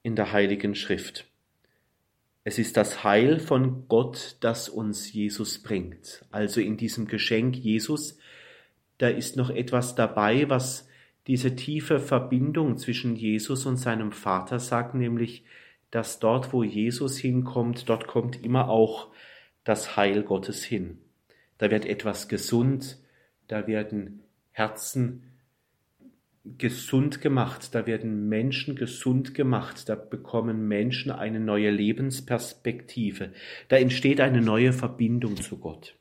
in 0.03 0.15
der 0.15 0.31
Heiligen 0.31 0.75
Schrift. 0.75 1.25
Es 2.43 2.59
ist 2.59 2.77
das 2.77 3.03
Heil 3.03 3.39
von 3.39 3.87
Gott, 3.87 4.37
das 4.41 4.69
uns 4.69 5.11
Jesus 5.11 5.63
bringt. 5.63 6.23
Also 6.29 6.61
in 6.61 6.77
diesem 6.77 7.07
Geschenk 7.07 7.55
Jesus, 7.55 8.18
da 8.99 9.07
ist 9.07 9.35
noch 9.35 9.49
etwas 9.49 9.95
dabei, 9.95 10.47
was 10.49 10.87
diese 11.27 11.55
tiefe 11.55 11.99
Verbindung 11.99 12.77
zwischen 12.77 13.15
Jesus 13.15 13.65
und 13.65 13.77
seinem 13.77 14.11
Vater 14.11 14.59
sagt, 14.59 14.95
nämlich, 14.95 15.43
dass 15.91 16.19
dort, 16.19 16.53
wo 16.53 16.63
Jesus 16.63 17.17
hinkommt, 17.17 17.89
dort 17.89 18.07
kommt 18.07 18.43
immer 18.43 18.69
auch 18.69 19.09
das 19.63 19.97
Heil 19.97 20.23
Gottes 20.23 20.63
hin. 20.63 20.99
Da 21.57 21.71
wird 21.71 21.85
etwas 21.85 22.27
gesund, 22.27 22.97
da 23.47 23.67
werden 23.67 24.21
Herzen 24.51 25.23
gesund 26.57 27.21
gemacht, 27.21 27.75
da 27.75 27.85
werden 27.85 28.27
Menschen 28.27 28.75
gesund 28.75 29.33
gemacht, 29.33 29.87
da 29.89 29.95
bekommen 29.95 30.67
Menschen 30.67 31.11
eine 31.11 31.39
neue 31.39 31.69
Lebensperspektive, 31.69 33.33
da 33.67 33.77
entsteht 33.77 34.21
eine 34.21 34.41
neue 34.41 34.73
Verbindung 34.73 35.35
zu 35.37 35.57
Gott. 35.57 35.95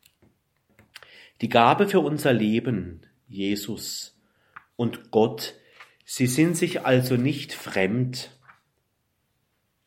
Die 1.41 1.49
Gabe 1.49 1.87
für 1.87 2.01
unser 2.01 2.33
Leben, 2.33 3.03
Jesus 3.29 4.19
und 4.77 5.11
Gott, 5.11 5.55
sie 6.05 6.27
sind 6.27 6.57
sich 6.57 6.85
also 6.85 7.17
nicht 7.17 7.53
fremd. 7.53 8.31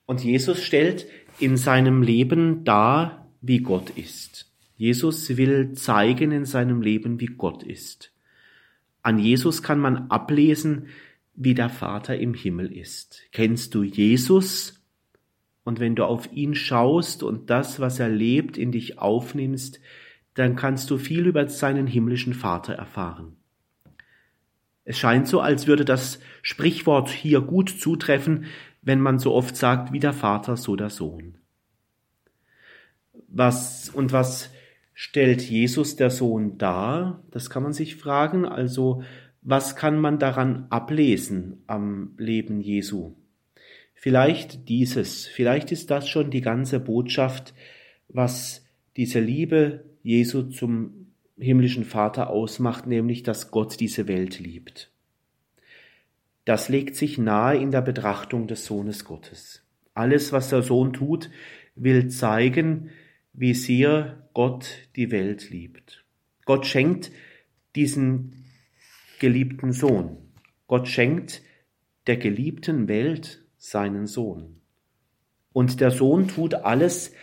Und 0.06 0.24
Jesus 0.24 0.64
stellt 0.64 1.08
in 1.40 1.58
seinem 1.58 2.04
Leben 2.04 2.64
dar, 2.64 3.28
wie 3.42 3.60
Gott 3.60 3.90
ist. 3.92 4.52
Jesus 4.78 5.38
will 5.38 5.74
zeigen 5.74 6.32
in 6.32 6.46
seinem 6.46 6.82
Leben, 6.82 7.20
wie 7.20 7.28
Gott 7.28 7.64
ist. 7.64 8.12
An 9.04 9.20
Jesus 9.20 9.62
kann 9.62 9.80
man 9.80 10.10
ablesen, 10.10 10.88
wie 11.36 11.54
der 11.54 11.70
Vater 11.70 12.18
im 12.18 12.34
Himmel 12.34 12.72
ist. 12.72 13.22
Kennst 13.32 13.74
du 13.76 13.84
Jesus? 13.84 14.84
Und 15.64 15.80
wenn 15.80 15.96
du 15.96 16.06
auf 16.06 16.32
ihn 16.34 16.56
schaust 16.56 17.24
und 17.24 17.50
das, 17.50 17.80
was 17.80 18.00
er 18.00 18.10
lebt, 18.10 18.58
in 18.58 18.72
dich 18.72 19.00
aufnimmst, 19.00 19.80
dann 20.34 20.56
kannst 20.56 20.90
du 20.90 20.98
viel 20.98 21.26
über 21.28 21.48
seinen 21.50 21.88
himmlischen 21.88 22.34
Vater 22.34 22.74
erfahren. 22.74 23.36
Es 24.84 24.98
scheint 24.98 25.28
so, 25.28 25.42
als 25.42 25.68
würde 25.68 25.86
das 25.86 26.20
Sprichwort 26.42 27.10
hier 27.10 27.42
gut 27.42 27.70
zutreffen, 27.70 28.46
wenn 28.82 29.00
man 29.00 29.20
so 29.20 29.34
oft 29.34 29.56
sagt, 29.56 29.94
wie 29.94 30.00
der 30.00 30.14
Vater, 30.14 30.58
so 30.58 30.76
der 30.76 30.90
Sohn. 30.90 31.38
Was, 33.28 33.90
und 33.90 34.12
was 34.12 34.50
stellt 34.94 35.42
Jesus 35.42 35.96
der 35.96 36.10
Sohn 36.10 36.58
dar? 36.58 37.24
Das 37.32 37.50
kann 37.50 37.64
man 37.64 37.74
sich 37.74 37.96
fragen. 37.96 38.46
Also, 38.46 39.04
was 39.42 39.76
kann 39.76 40.00
man 40.00 40.20
daran 40.20 40.68
ablesen 40.70 41.64
am 41.68 42.16
Leben 42.18 42.62
Jesu? 42.62 43.16
Vielleicht 43.94 44.68
dieses, 44.68 45.28
vielleicht 45.28 45.72
ist 45.72 45.92
das 45.92 46.10
schon 46.10 46.32
die 46.32 46.42
ganze 46.42 46.80
Botschaft, 46.80 47.54
was 48.10 48.66
diese 48.98 49.20
Liebe 49.20 49.91
Jesu 50.04 50.44
zum 50.44 51.14
himmlischen 51.38 51.84
Vater 51.86 52.30
ausmacht, 52.30 52.88
nämlich 52.88 53.24
dass 53.24 53.52
Gott 53.52 53.80
diese 53.80 54.08
Welt 54.08 54.40
liebt. 54.40 54.92
Das 56.46 56.70
legt 56.70 56.96
sich 56.96 57.18
nahe 57.18 57.58
in 57.58 57.72
der 57.72 57.82
Betrachtung 57.82 58.48
des 58.48 58.66
Sohnes 58.66 59.06
Gottes. 59.06 59.64
Alles, 59.94 60.32
was 60.32 60.50
der 60.50 60.64
Sohn 60.64 60.94
tut, 60.94 61.30
will 61.76 62.10
zeigen, 62.10 62.90
wie 63.34 63.54
sehr 63.54 64.28
Gott 64.34 64.90
die 64.96 65.12
Welt 65.12 65.50
liebt. 65.50 66.04
Gott 66.46 66.66
schenkt 66.66 67.12
diesen 67.76 68.46
geliebten 69.20 69.72
Sohn. 69.72 70.18
Gott 70.68 70.88
schenkt 70.88 71.44
der 72.08 72.18
geliebten 72.18 72.88
Welt 72.88 73.46
seinen 73.58 74.08
Sohn. 74.08 74.62
Und 75.54 75.82
der 75.82 75.92
Sohn 75.92 76.28
tut 76.28 76.56
alles, 76.56 77.14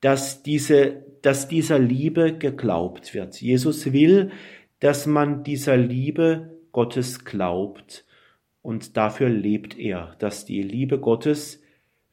dass, 0.00 0.42
diese, 0.42 1.04
dass 1.28 1.46
dieser 1.46 1.78
Liebe 1.78 2.38
geglaubt 2.38 3.12
wird. 3.12 3.38
Jesus 3.38 3.92
will, 3.92 4.30
dass 4.80 5.04
man 5.04 5.44
dieser 5.44 5.76
Liebe 5.76 6.58
Gottes 6.72 7.26
glaubt 7.26 8.06
und 8.62 8.96
dafür 8.96 9.28
lebt 9.28 9.78
er, 9.78 10.16
dass 10.20 10.46
die 10.46 10.62
Liebe 10.62 10.98
Gottes 10.98 11.62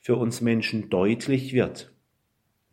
für 0.01 0.17
uns 0.17 0.41
Menschen 0.41 0.89
deutlich 0.89 1.53
wird. 1.53 1.93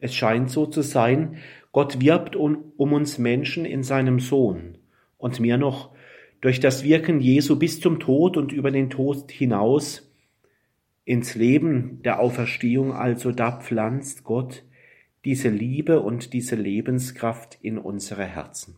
Es 0.01 0.17
scheint 0.17 0.51
so 0.51 0.67
zu 0.67 0.83
sein, 0.83 1.37
Gott 1.71 2.01
wirbt 2.01 2.35
um, 2.35 2.73
um 2.77 2.93
uns 2.93 3.19
Menschen 3.19 3.65
in 3.65 3.85
seinem 3.85 4.19
Sohn 4.19 4.79
und 5.19 5.39
mehr 5.39 5.59
noch 5.59 5.95
durch 6.41 6.59
das 6.59 6.83
Wirken 6.83 7.21
Jesu 7.21 7.57
bis 7.57 7.79
zum 7.79 8.01
Tod 8.01 8.37
und 8.37 8.51
über 8.51 8.73
den 8.73 8.91
Tod 8.91 9.31
hinaus 9.31 10.13
ins 11.05 11.37
Leben 11.37 12.03
der 12.03 12.19
Auferstehung 12.19 12.93
also 12.93 13.31
da 13.31 13.61
pflanzt 13.61 14.25
Gott 14.25 14.65
diese 15.25 15.49
Liebe 15.49 16.01
und 16.01 16.33
diese 16.33 16.57
Lebenskraft 16.57 17.59
in 17.63 17.79
unsere 17.79 18.25
Herzen. 18.25 18.77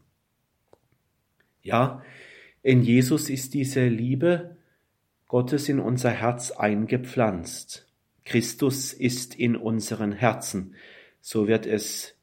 Ja, 1.62 2.02
in 2.62 2.82
Jesus 2.82 3.30
ist 3.30 3.54
diese 3.54 3.86
Liebe 3.88 4.56
Gottes 5.26 5.68
in 5.68 5.80
unser 5.80 6.10
Herz 6.10 6.50
eingepflanzt. 6.50 7.86
Christus 8.24 8.92
ist 8.92 9.34
in 9.34 9.56
unseren 9.56 10.12
Herzen. 10.12 10.74
So 11.20 11.48
wird 11.48 11.66
es 11.66 12.14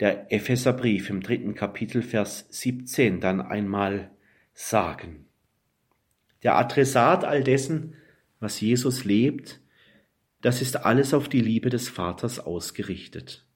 der 0.00 0.32
Epheserbrief 0.32 1.10
im 1.10 1.22
dritten 1.22 1.54
Kapitel 1.54 2.02
Vers 2.02 2.46
17 2.50 3.20
dann 3.20 3.40
einmal 3.40 4.10
sagen. 4.54 5.26
Der 6.42 6.56
Adressat 6.56 7.24
all 7.24 7.44
dessen, 7.44 7.94
was 8.38 8.60
Jesus 8.60 9.04
lebt, 9.04 9.60
das 10.40 10.62
ist 10.62 10.84
alles 10.84 11.12
auf 11.12 11.28
die 11.28 11.42
Liebe 11.42 11.68
des 11.68 11.90
Vaters 11.90 12.38
ausgerichtet. 12.40 13.46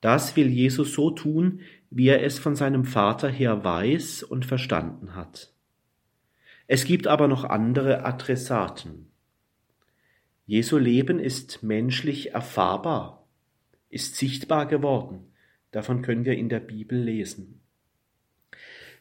Das 0.00 0.36
will 0.36 0.48
Jesus 0.48 0.94
so 0.94 1.10
tun, 1.10 1.60
wie 1.90 2.08
er 2.08 2.22
es 2.22 2.38
von 2.38 2.56
seinem 2.56 2.84
Vater 2.84 3.28
her 3.28 3.64
weiß 3.64 4.22
und 4.22 4.46
verstanden 4.46 5.14
hat. 5.14 5.52
Es 6.66 6.84
gibt 6.84 7.06
aber 7.06 7.28
noch 7.28 7.44
andere 7.44 8.04
Adressaten. 8.04 9.10
Jesu 10.46 10.78
Leben 10.78 11.18
ist 11.18 11.62
menschlich 11.62 12.32
erfahrbar 12.32 13.20
ist 13.90 14.16
sichtbar 14.16 14.66
geworden. 14.66 15.26
Davon 15.72 16.02
können 16.02 16.24
wir 16.24 16.34
in 16.34 16.48
der 16.48 16.60
Bibel 16.60 16.98
lesen. 16.98 17.60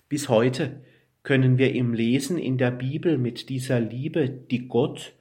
Bis 0.10 0.27
heute 0.27 0.84
können 1.24 1.58
wir 1.58 1.74
im 1.74 1.94
Lesen 1.94 2.38
in 2.38 2.58
der 2.58 2.72
Bibel 2.72 3.18
mit 3.18 3.50
dieser 3.50 3.79
Liebe, 3.79 4.29
die 4.29 4.68
Gott 4.68 5.13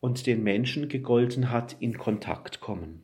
und 0.00 0.26
den 0.26 0.42
Menschen 0.42 0.88
gegolten 0.88 1.50
hat, 1.50 1.76
in 1.80 1.96
Kontakt 1.98 2.60
kommen. 2.60 3.02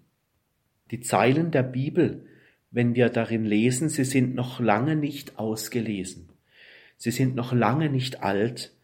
Die 0.90 1.00
Zeilen 1.00 1.50
der 1.50 1.62
Bibel, 1.62 2.26
wenn 2.70 2.94
wir 2.94 3.08
darin 3.08 3.44
lesen, 3.44 3.88
sie 3.88 4.04
sind 4.04 4.34
noch 4.34 4.60
lange 4.60 4.96
nicht 4.96 5.38
ausgelesen. 5.38 6.28
Sie 6.96 7.10
sind 7.10 7.34
noch 7.34 7.52
lange 7.52 7.90
nicht 7.90 8.22
alt 8.22 8.74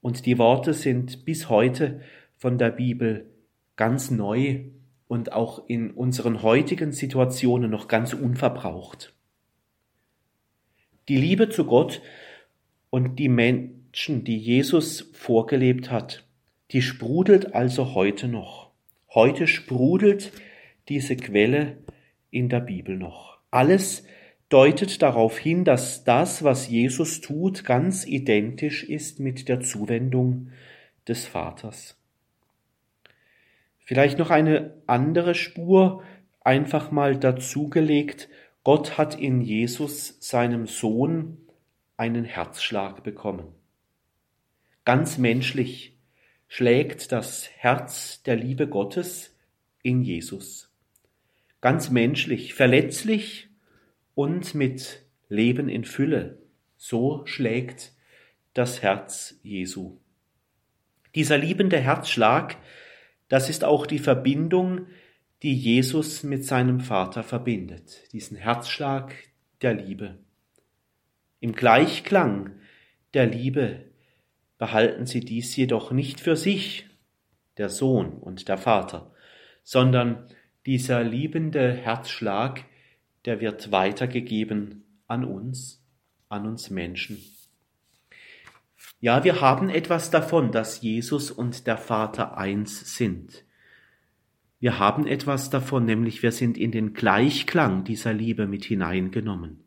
und 0.00 0.26
die 0.26 0.38
Worte 0.38 0.74
sind 0.74 1.24
bis 1.24 1.48
heute 1.48 2.00
von 2.36 2.56
der 2.56 2.70
Bibel 2.70 3.26
ganz 3.76 4.10
neu 4.10 4.64
und 5.08 5.32
auch 5.32 5.68
in 5.68 5.90
unseren 5.90 6.42
heutigen 6.42 6.92
Situationen 6.92 7.70
noch 7.70 7.88
ganz 7.88 8.14
unverbraucht. 8.14 9.12
Die 11.08 11.16
Liebe 11.16 11.48
zu 11.48 11.64
Gott 11.64 12.00
und 12.90 13.18
die 13.18 13.28
Menschen, 13.28 14.22
die 14.24 14.38
Jesus 14.38 15.10
vorgelebt 15.12 15.90
hat, 15.90 16.24
die 16.70 16.82
sprudelt 16.82 17.54
also 17.54 17.94
heute 17.94 18.28
noch. 18.28 18.70
Heute 19.12 19.48
sprudelt 19.48 20.32
diese 20.90 21.16
Quelle 21.16 21.78
in 22.30 22.48
der 22.48 22.60
Bibel 22.60 22.96
noch. 22.96 23.38
Alles 23.50 24.04
deutet 24.50 25.00
darauf 25.00 25.38
hin, 25.38 25.64
dass 25.64 26.04
das, 26.04 26.42
was 26.42 26.68
Jesus 26.68 27.20
tut, 27.20 27.64
ganz 27.64 28.04
identisch 28.04 28.84
ist 28.84 29.20
mit 29.20 29.48
der 29.48 29.60
Zuwendung 29.60 30.50
des 31.08 31.26
Vaters. 31.26 31.96
Vielleicht 33.78 34.18
noch 34.18 34.30
eine 34.30 34.74
andere 34.86 35.34
Spur 35.34 36.02
einfach 36.42 36.90
mal 36.90 37.16
dazugelegt. 37.16 38.28
Gott 38.64 38.98
hat 38.98 39.18
in 39.18 39.40
Jesus, 39.40 40.16
seinem 40.20 40.66
Sohn, 40.66 41.38
einen 41.96 42.24
Herzschlag 42.24 43.02
bekommen. 43.02 43.46
Ganz 44.84 45.18
menschlich 45.18 45.98
schlägt 46.48 47.12
das 47.12 47.48
Herz 47.56 48.22
der 48.24 48.36
Liebe 48.36 48.66
Gottes 48.68 49.36
in 49.82 50.02
Jesus. 50.02 50.69
Ganz 51.60 51.90
menschlich, 51.90 52.54
verletzlich 52.54 53.48
und 54.14 54.54
mit 54.54 55.02
Leben 55.28 55.68
in 55.68 55.84
Fülle. 55.84 56.38
So 56.76 57.26
schlägt 57.26 57.92
das 58.54 58.82
Herz 58.82 59.38
Jesu. 59.42 59.98
Dieser 61.14 61.38
liebende 61.38 61.78
Herzschlag 61.78 62.56
das 63.30 63.48
ist 63.48 63.62
auch 63.62 63.86
die 63.86 64.00
Verbindung, 64.00 64.88
die 65.42 65.54
Jesus 65.54 66.24
mit 66.24 66.44
seinem 66.44 66.80
Vater 66.80 67.22
verbindet. 67.22 68.12
Diesen 68.12 68.36
Herzschlag, 68.36 69.14
der 69.62 69.72
Liebe. 69.72 70.18
Im 71.38 71.52
Gleichklang 71.52 72.56
der 73.14 73.26
Liebe 73.26 73.84
behalten 74.58 75.06
sie 75.06 75.20
dies 75.20 75.54
jedoch 75.54 75.92
nicht 75.92 76.18
für 76.18 76.34
sich, 76.34 76.86
der 77.56 77.68
Sohn 77.68 78.14
und 78.14 78.48
der 78.48 78.58
Vater, 78.58 79.14
sondern 79.62 80.26
dieser 80.66 81.02
liebende 81.02 81.72
Herzschlag, 81.72 82.64
der 83.24 83.40
wird 83.40 83.72
weitergegeben 83.72 84.84
an 85.06 85.24
uns, 85.24 85.82
an 86.28 86.46
uns 86.46 86.70
Menschen. 86.70 87.18
Ja, 89.00 89.24
wir 89.24 89.40
haben 89.40 89.70
etwas 89.70 90.10
davon, 90.10 90.52
dass 90.52 90.82
Jesus 90.82 91.30
und 91.30 91.66
der 91.66 91.78
Vater 91.78 92.36
eins 92.36 92.96
sind. 92.96 93.44
Wir 94.58 94.78
haben 94.78 95.06
etwas 95.06 95.48
davon, 95.48 95.86
nämlich 95.86 96.22
wir 96.22 96.32
sind 96.32 96.58
in 96.58 96.70
den 96.70 96.92
Gleichklang 96.92 97.84
dieser 97.84 98.12
Liebe 98.12 98.46
mit 98.46 98.64
hineingenommen. 98.64 99.64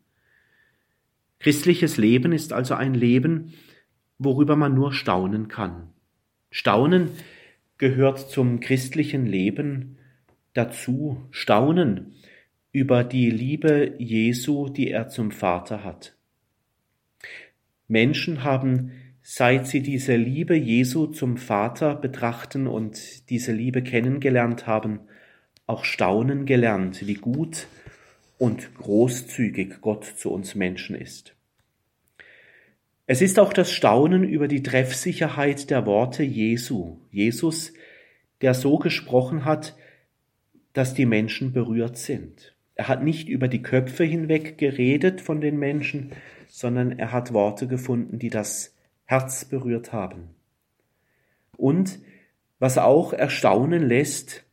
Christliches 1.39 1.97
Leben 1.97 2.31
ist 2.31 2.53
also 2.53 2.75
ein 2.75 2.93
Leben, 2.93 3.53
worüber 4.19 4.55
man 4.55 4.75
nur 4.75 4.93
staunen 4.93 5.47
kann. 5.47 5.89
Staunen 6.51 7.09
gehört 7.79 8.19
zum 8.29 8.59
christlichen 8.59 9.25
Leben 9.25 9.97
dazu, 10.53 11.25
staunen 11.31 12.15
über 12.72 13.03
die 13.03 13.29
Liebe 13.29 13.95
Jesu, 13.98 14.69
die 14.69 14.89
er 14.89 15.10
zum 15.10 15.31
Vater 15.31 15.83
hat. 15.83 16.15
Menschen 17.88 18.43
haben 18.43 18.91
Seit 19.25 19.67
sie 19.67 19.81
diese 19.81 20.17
Liebe 20.17 20.53
Jesu 20.53 21.07
zum 21.07 21.38
Vater 21.38 21.95
betrachten 21.95 22.67
und 22.67 23.29
diese 23.29 23.53
Liebe 23.53 23.81
kennengelernt 23.81 24.67
haben, 24.67 25.00
auch 25.65 25.86
staunen 25.86 26.45
gelernt, 26.45 27.07
wie 27.07 27.13
gut 27.13 27.67
und 28.38 28.75
großzügig 28.75 29.79
Gott 29.79 30.03
zu 30.03 30.29
uns 30.29 30.55
Menschen 30.55 30.98
ist. 30.98 31.36
Es 33.07 33.22
ist 33.22 33.39
auch 33.39 33.53
das 33.53 33.72
Staunen 33.72 34.25
über 34.25 34.50
die 34.50 34.62
Treffsicherheit 34.62 35.69
der 35.69 35.86
Worte 35.86 36.24
Jesu, 36.24 36.98
Jesus, 37.10 37.72
der 38.41 38.53
so 38.53 38.77
gesprochen 38.77 39.45
hat, 39.45 39.77
dass 40.73 40.93
die 40.93 41.05
Menschen 41.05 41.53
berührt 41.53 41.97
sind. 41.97 42.55
Er 42.75 42.87
hat 42.87 43.03
nicht 43.03 43.29
über 43.29 43.47
die 43.47 43.61
Köpfe 43.61 44.03
hinweg 44.03 44.57
geredet 44.57 45.21
von 45.21 45.41
den 45.41 45.57
Menschen, 45.57 46.11
sondern 46.47 46.97
er 46.97 47.11
hat 47.11 47.33
Worte 47.33 47.67
gefunden, 47.67 48.19
die 48.19 48.29
das 48.29 48.75
Herz 49.05 49.45
berührt 49.45 49.93
haben. 49.93 50.29
Und 51.57 51.99
was 52.59 52.77
auch 52.77 53.13
erstaunen 53.13 53.83
lässt 53.83 54.43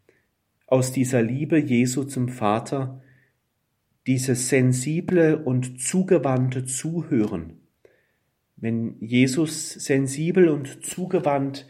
aus 0.66 0.92
dieser 0.92 1.22
Liebe 1.22 1.58
Jesu 1.58 2.04
zum 2.04 2.28
Vater, 2.28 3.00
dieses 4.06 4.48
sensible 4.48 5.38
und 5.38 5.80
zugewandte 5.80 6.64
Zuhören. 6.64 7.60
Wenn 8.56 8.96
Jesus 9.00 9.72
sensibel 9.72 10.48
und 10.48 10.84
zugewandt 10.84 11.66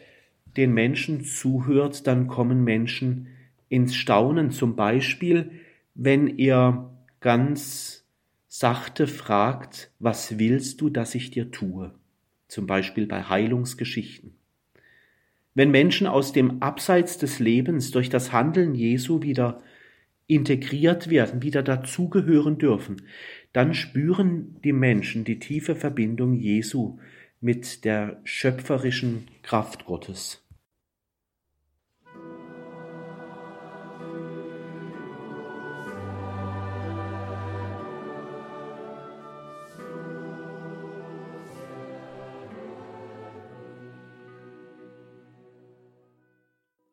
den 0.57 0.73
Menschen 0.73 1.25
zuhört, 1.25 2.07
dann 2.07 2.26
kommen 2.26 2.64
Menschen 2.64 3.28
ins 3.71 3.97
Staunen. 3.97 4.50
Zum 4.50 4.77
Beispiel, 4.77 5.50
wenn 5.95 6.39
er 6.39 6.91
ganz 7.21 8.05
sachte 8.49 9.07
fragt, 9.07 9.91
was 9.99 10.39
willst 10.39 10.83
du, 10.83 10.91
dass 10.91 11.15
ich 11.15 11.31
dir 11.31 11.50
tue? 11.50 11.95
zum 12.50 12.67
Beispiel 12.67 13.07
bei 13.07 13.23
Heilungsgeschichten. 13.23 14.35
Wenn 15.55 15.71
Menschen 15.71 16.07
aus 16.07 16.33
dem 16.33 16.62
Abseits 16.62 17.19
des 17.19 17.39
Lebens 17.39 17.91
durch 17.91 18.09
das 18.09 18.33
Handeln 18.33 18.75
Jesu 18.75 19.23
wieder 19.23 19.62
integriert 20.27 21.11
werden, 21.11 21.43
wieder 21.43 21.62
dazugehören 21.62 22.59
dürfen, 22.59 23.03
dann 23.53 23.75
spüren 23.75 24.57
die 24.62 24.73
Menschen 24.73 25.25
die 25.25 25.41
tiefe 25.41 25.75
Verbindung 25.75 26.35
Jesu 26.35 26.99
mit 27.41 27.85
der 27.85 28.21
schöpferischen 28.25 29.27
Kraft 29.43 29.87
Gottes. 29.87 30.45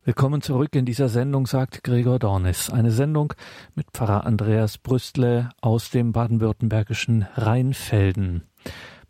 Willkommen 0.08 0.42
zurück 0.42 0.74
in 0.74 0.86
dieser 0.86 1.10
Sendung, 1.10 1.48
sagt 1.48 1.84
Gregor 1.84 2.18
Dornis. 2.18 2.70
Eine 2.70 2.92
Sendung 2.92 3.34
mit 3.76 3.88
Pfarrer 3.92 4.26
Andreas 4.26 4.78
Brüstle 4.78 5.50
aus 5.60 5.90
dem 5.90 6.14
baden-württembergischen 6.14 7.28
Rheinfelden. 7.36 8.44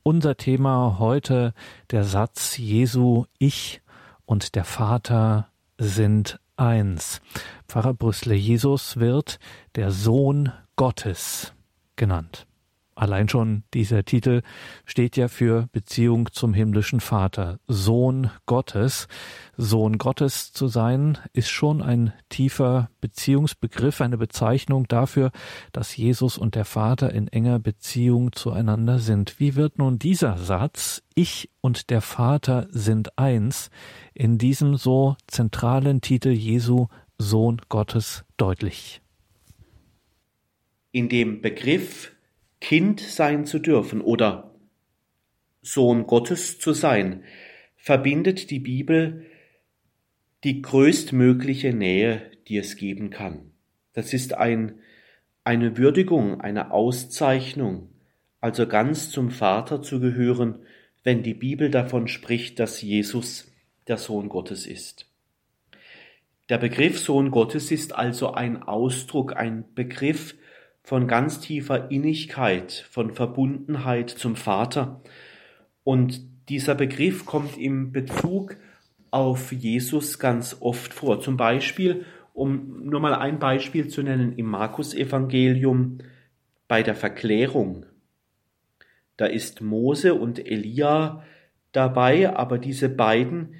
Unser 0.01 0.37
Thema 0.37 0.97
heute 0.97 1.53
der 1.91 2.03
Satz 2.03 2.57
Jesu, 2.57 3.25
ich 3.37 3.83
und 4.25 4.55
der 4.55 4.63
Vater 4.63 5.49
sind 5.77 6.39
eins. 6.55 7.21
Pfarrer 7.67 7.93
Brüstle, 7.93 8.33
Jesus 8.33 8.97
wird 8.97 9.37
der 9.75 9.91
Sohn 9.91 10.51
Gottes 10.77 11.53
genannt. 11.95 12.46
Allein 12.97 13.29
schon 13.29 13.63
dieser 13.75 14.05
Titel 14.05 14.41
steht 14.83 15.17
ja 15.17 15.27
für 15.27 15.69
Beziehung 15.71 16.29
zum 16.31 16.55
himmlischen 16.55 16.99
Vater. 16.99 17.59
Sohn 17.67 18.31
Gottes. 18.47 19.07
Sohn 19.55 19.99
Gottes 19.99 20.51
zu 20.51 20.67
sein, 20.67 21.19
ist 21.31 21.49
schon 21.49 21.83
ein 21.83 22.11
tiefer 22.29 22.89
Beziehungsbegriff, 22.99 24.01
eine 24.01 24.17
Bezeichnung 24.17 24.87
dafür, 24.87 25.29
dass 25.73 25.95
Jesus 25.95 26.39
und 26.39 26.55
der 26.55 26.65
Vater 26.65 27.13
in 27.13 27.27
enger 27.27 27.59
Beziehung 27.59 28.31
zueinander 28.31 28.97
sind. 28.97 29.39
Wie 29.39 29.55
wird 29.55 29.77
nun 29.77 29.99
dieser 29.99 30.37
Satz, 30.39 31.03
ich 31.13 31.51
und 31.61 31.91
der 31.91 32.01
Vater 32.01 32.65
sind 32.71 33.19
eins, 33.19 33.69
in 34.15 34.39
diesem 34.39 34.75
so 34.75 35.15
zentralen 35.27 36.01
Titel 36.01 36.29
Jesu 36.29 36.87
Sohn 37.19 37.61
Gottes 37.69 38.25
deutlich? 38.37 39.01
In 40.91 41.09
dem 41.09 41.41
Begriff 41.41 42.16
Kind 42.67 42.99
sein 42.99 43.45
zu 43.45 43.59
dürfen 43.59 44.01
oder 44.01 44.53
Sohn 45.61 46.05
Gottes 46.05 46.59
zu 46.59 46.73
sein, 46.73 47.23
verbindet 47.77 48.51
die 48.51 48.59
Bibel 48.59 49.25
die 50.43 50.61
größtmögliche 50.61 51.71
Nähe, 51.71 52.29
die 52.49 52.57
es 52.57 52.75
geben 52.75 53.09
kann. 53.09 53.51
Das 53.93 54.11
ist 54.11 54.33
ein, 54.33 54.79
eine 55.45 55.77
Würdigung, 55.77 56.41
eine 56.41 56.71
Auszeichnung, 56.71 57.87
also 58.41 58.67
ganz 58.67 59.11
zum 59.11 59.31
Vater 59.31 59.81
zu 59.81 60.01
gehören, 60.01 60.59
wenn 61.05 61.23
die 61.23 61.35
Bibel 61.35 61.71
davon 61.71 62.09
spricht, 62.09 62.59
dass 62.59 62.81
Jesus 62.81 63.49
der 63.87 63.95
Sohn 63.95 64.27
Gottes 64.27 64.67
ist. 64.67 65.09
Der 66.49 66.57
Begriff 66.57 66.99
Sohn 66.99 67.31
Gottes 67.31 67.71
ist 67.71 67.95
also 67.95 68.33
ein 68.33 68.61
Ausdruck, 68.61 69.37
ein 69.37 69.63
Begriff, 69.73 70.35
von 70.87 71.05
ganz 71.05 71.41
tiefer 71.41 71.91
Innigkeit, 71.91 72.87
von 72.89 73.11
Verbundenheit 73.11 74.09
zum 74.09 74.37
Vater. 74.37 75.01
Und 75.83 76.21
dieser 76.47 76.75
Begriff 76.75 77.25
kommt 77.25 77.57
im 77.57 77.91
Bezug 77.91 78.55
auf 79.11 79.51
Jesus 79.51 80.17
ganz 80.17 80.55
oft 80.61 80.93
vor. 80.93 81.19
Zum 81.19 81.35
Beispiel, 81.35 82.05
um 82.31 82.85
nur 82.85 83.01
mal 83.01 83.15
ein 83.15 83.37
Beispiel 83.37 83.89
zu 83.89 84.01
nennen, 84.01 84.37
im 84.37 84.45
Markus-Evangelium 84.45 85.97
bei 86.69 86.83
der 86.83 86.95
Verklärung. 86.95 87.85
Da 89.17 89.25
ist 89.25 89.59
Mose 89.59 90.13
und 90.13 90.39
Elia 90.39 91.21
dabei, 91.73 92.33
aber 92.33 92.59
diese 92.59 92.87
beiden, 92.87 93.55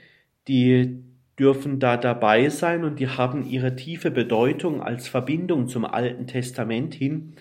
die 0.48 1.04
dürfen 1.39 1.80
da 1.80 1.97
dabei 1.97 2.50
sein 2.50 2.84
und 2.84 3.00
die 3.00 3.08
haben 3.08 3.45
ihre 3.45 3.76
tiefe 3.76 4.12
Bedeutung 4.12 4.82
als 4.82 5.08
Verbindung 5.08 5.67
zum 5.67 5.86
Alten 5.86 6.28
Testament 6.28 6.93
hin, 6.93 7.36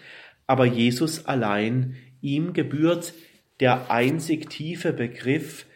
aber 0.47 0.67
Jesus 0.67 1.27
allein, 1.27 1.97
ihm 2.21 2.53
gebührt 2.53 3.15
der 3.61 3.91
einzig 3.91 4.51
tiefe 4.51 4.93
Begriff 4.93 5.67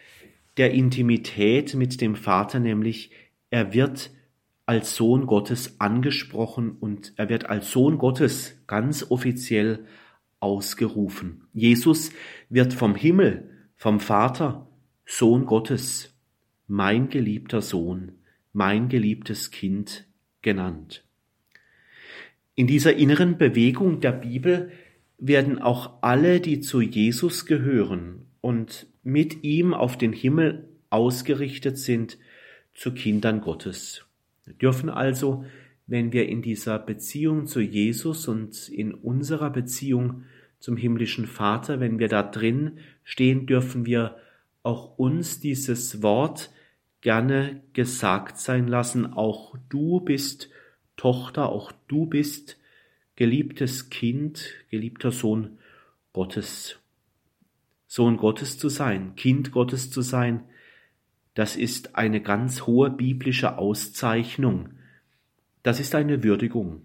der 0.56 0.72
Intimität 0.72 1.74
mit 1.74 2.00
dem 2.00 2.14
Vater, 2.14 2.61
nämlich 2.61 3.11
er 3.50 3.72
wird 3.72 4.11
als 4.66 4.94
Sohn 4.94 5.26
Gottes 5.26 5.80
angesprochen 5.80 6.72
und 6.78 7.12
er 7.16 7.28
wird 7.28 7.46
als 7.46 7.70
Sohn 7.70 7.98
Gottes 7.98 8.62
ganz 8.66 9.11
offiziell 9.11 9.87
ausgerufen. 10.38 11.48
Jesus 11.52 12.11
wird 12.48 12.72
vom 12.72 12.94
Himmel, 12.94 13.50
vom 13.76 13.98
Vater, 13.98 14.68
Sohn 15.06 15.46
Gottes 15.46 16.14
mein 16.70 17.09
geliebter 17.09 17.62
Sohn, 17.62 18.12
mein 18.52 18.88
geliebtes 18.88 19.50
Kind 19.50 20.06
genannt. 20.40 21.04
In 22.54 22.68
dieser 22.68 22.94
inneren 22.94 23.38
Bewegung 23.38 24.00
der 24.00 24.12
Bibel 24.12 24.70
werden 25.18 25.59
auch 25.59 26.00
alle, 26.00 26.38
die 26.38 26.61
zu 26.61 26.80
Jesus 26.80 27.44
gehören 27.44 28.26
und 28.40 28.87
mit 29.02 29.42
ihm 29.42 29.74
auf 29.74 29.98
den 29.98 30.12
Himmel 30.12 30.68
ausgerichtet 30.90 31.76
sind, 31.76 32.18
zu 32.72 32.94
Kindern 32.94 33.40
Gottes. 33.40 34.06
Wir 34.44 34.54
dürfen 34.54 34.90
also, 34.90 35.44
wenn 35.88 36.12
wir 36.12 36.28
in 36.28 36.40
dieser 36.40 36.78
Beziehung 36.78 37.46
zu 37.46 37.61
Jesus 37.61 38.28
und 38.28 38.68
in 38.68 38.94
unserer 38.94 39.50
Beziehung 39.50 40.22
zum 40.61 40.76
himmlischen 40.76 41.26
Vater, 41.26 41.80
wenn 41.80 41.98
wir 41.98 42.06
da 42.06 42.22
drin 42.22 42.78
stehen, 43.02 43.46
dürfen 43.46 43.87
wir 43.87 44.18
auch 44.62 44.96
uns 44.98 45.40
dieses 45.40 46.00
Wort 46.00 46.50
gerne 47.00 47.62
gesagt 47.72 48.38
sein 48.38 48.68
lassen, 48.68 49.12
auch 49.12 49.56
du 49.68 50.00
bist 50.00 50.50
Tochter, 50.96 51.48
auch 51.48 51.72
du 51.88 52.06
bist 52.06 52.58
geliebtes 53.16 53.90
Kind, 53.90 54.54
geliebter 54.70 55.12
Sohn 55.12 55.58
Gottes. 56.12 56.78
Sohn 57.86 58.16
Gottes 58.16 58.58
zu 58.58 58.68
sein, 58.68 59.16
Kind 59.16 59.52
Gottes 59.52 59.90
zu 59.90 60.02
sein, 60.02 60.44
das 61.34 61.56
ist 61.56 61.96
eine 61.96 62.20
ganz 62.20 62.66
hohe 62.66 62.90
biblische 62.90 63.56
Auszeichnung. 63.56 64.70
Das 65.62 65.80
ist 65.80 65.94
eine 65.94 66.22
Würdigung. 66.24 66.82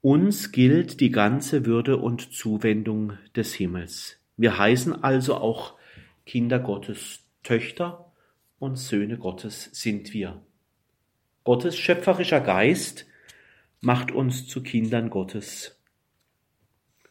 Uns 0.00 0.52
gilt 0.52 1.00
die 1.00 1.10
ganze 1.10 1.66
Würde 1.66 1.96
und 1.96 2.32
Zuwendung 2.32 3.14
des 3.34 3.54
Himmels. 3.54 4.20
Wir 4.36 4.56
heißen 4.56 5.02
also 5.02 5.34
auch 5.36 5.74
Kinder 6.24 6.60
Gottes, 6.60 7.24
Töchter 7.42 8.07
und 8.58 8.76
Söhne 8.76 9.18
Gottes 9.18 9.70
sind 9.72 10.12
wir. 10.12 10.42
Gottes 11.44 11.76
schöpferischer 11.76 12.40
Geist 12.40 13.06
macht 13.80 14.10
uns 14.10 14.46
zu 14.46 14.62
Kindern 14.62 15.10
Gottes. 15.10 15.80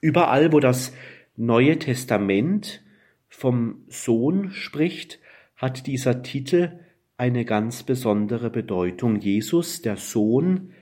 Überall, 0.01 0.51
wo 0.51 0.59
das 0.59 0.93
Neue 1.35 1.79
Testament 1.79 2.83
vom 3.29 3.83
Sohn 3.87 4.51
spricht, 4.51 5.19
hat 5.55 5.87
dieser 5.87 6.23
Titel 6.23 6.79
eine 7.17 7.45
ganz 7.45 7.83
besondere 7.83 8.49
Bedeutung. 8.49 9.19
Jesus, 9.19 9.81
der 9.81 9.97
Sohn, 9.97 10.73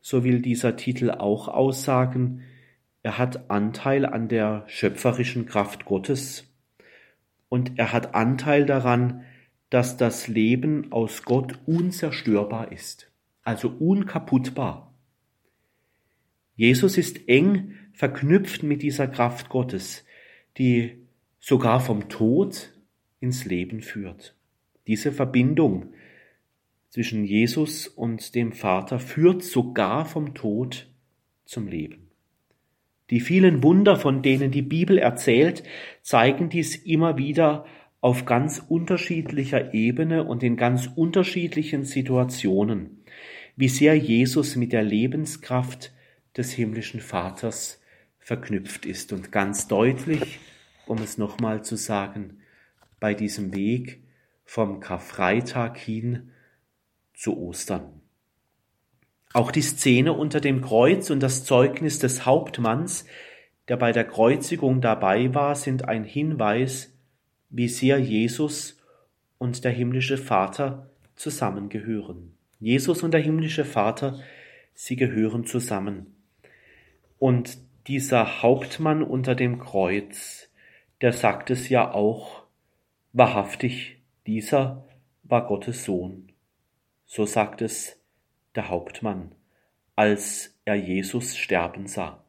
so 0.00 0.24
will 0.24 0.42
dieser 0.42 0.76
Titel 0.76 1.10
auch 1.10 1.48
aussagen, 1.48 2.42
er 3.02 3.16
hat 3.16 3.50
Anteil 3.50 4.04
an 4.04 4.28
der 4.28 4.64
schöpferischen 4.66 5.46
Kraft 5.46 5.84
Gottes 5.84 6.52
und 7.48 7.78
er 7.78 7.92
hat 7.92 8.14
Anteil 8.14 8.66
daran, 8.66 9.24
dass 9.70 9.96
das 9.96 10.28
Leben 10.28 10.92
aus 10.92 11.22
Gott 11.24 11.58
unzerstörbar 11.66 12.72
ist, 12.72 13.10
also 13.42 13.68
unkaputtbar. 13.68 14.94
Jesus 16.56 16.98
ist 16.98 17.28
eng 17.28 17.74
verknüpft 17.92 18.62
mit 18.62 18.82
dieser 18.82 19.08
Kraft 19.08 19.48
Gottes, 19.48 20.04
die 20.56 20.98
sogar 21.38 21.80
vom 21.80 22.08
Tod 22.08 22.72
ins 23.20 23.44
Leben 23.44 23.82
führt. 23.82 24.34
Diese 24.86 25.12
Verbindung 25.12 25.92
zwischen 26.88 27.24
Jesus 27.24 27.86
und 27.86 28.34
dem 28.34 28.52
Vater 28.52 28.98
führt 28.98 29.42
sogar 29.42 30.06
vom 30.06 30.34
Tod 30.34 30.88
zum 31.44 31.68
Leben. 31.68 32.08
Die 33.10 33.20
vielen 33.20 33.62
Wunder, 33.62 33.96
von 33.96 34.22
denen 34.22 34.50
die 34.50 34.62
Bibel 34.62 34.98
erzählt, 34.98 35.62
zeigen 36.02 36.48
dies 36.48 36.76
immer 36.76 37.16
wieder 37.16 37.64
auf 38.00 38.24
ganz 38.24 38.62
unterschiedlicher 38.68 39.74
Ebene 39.74 40.24
und 40.24 40.42
in 40.42 40.56
ganz 40.56 40.88
unterschiedlichen 40.94 41.84
Situationen, 41.84 43.02
wie 43.56 43.68
sehr 43.68 43.96
Jesus 43.96 44.56
mit 44.56 44.72
der 44.72 44.82
Lebenskraft 44.82 45.92
des 46.36 46.52
himmlischen 46.52 47.00
Vaters 47.00 47.80
verknüpft 48.18 48.86
ist. 48.86 49.12
Und 49.12 49.32
ganz 49.32 49.66
deutlich, 49.66 50.38
um 50.86 50.98
es 50.98 51.18
nochmal 51.18 51.64
zu 51.64 51.76
sagen, 51.76 52.38
bei 53.00 53.14
diesem 53.14 53.54
Weg 53.54 54.02
vom 54.44 54.80
Karfreitag 54.80 55.76
hin 55.76 56.30
zu 57.14 57.36
Ostern. 57.36 58.00
Auch 59.32 59.50
die 59.50 59.62
Szene 59.62 60.12
unter 60.12 60.40
dem 60.40 60.62
Kreuz 60.62 61.10
und 61.10 61.20
das 61.20 61.44
Zeugnis 61.44 61.98
des 61.98 62.24
Hauptmanns, 62.24 63.04
der 63.68 63.76
bei 63.76 63.92
der 63.92 64.04
Kreuzigung 64.04 64.80
dabei 64.80 65.34
war, 65.34 65.54
sind 65.54 65.86
ein 65.86 66.04
Hinweis, 66.04 66.97
wie 67.50 67.68
sehr 67.68 67.98
Jesus 67.98 68.80
und 69.38 69.64
der 69.64 69.72
himmlische 69.72 70.18
Vater 70.18 70.90
zusammengehören. 71.16 72.34
Jesus 72.60 73.02
und 73.02 73.12
der 73.12 73.20
himmlische 73.20 73.64
Vater, 73.64 74.20
sie 74.74 74.96
gehören 74.96 75.44
zusammen. 75.44 76.14
Und 77.18 77.58
dieser 77.86 78.42
Hauptmann 78.42 79.02
unter 79.02 79.34
dem 79.34 79.58
Kreuz, 79.58 80.50
der 81.00 81.12
sagt 81.12 81.50
es 81.50 81.68
ja 81.68 81.92
auch 81.92 82.42
wahrhaftig, 83.12 83.98
dieser 84.26 84.84
war 85.22 85.46
Gottes 85.46 85.84
Sohn. 85.84 86.32
So 87.06 87.24
sagt 87.24 87.62
es 87.62 87.98
der 88.54 88.68
Hauptmann, 88.68 89.34
als 89.96 90.58
er 90.64 90.74
Jesus 90.74 91.36
sterben 91.36 91.86
sah. 91.86 92.22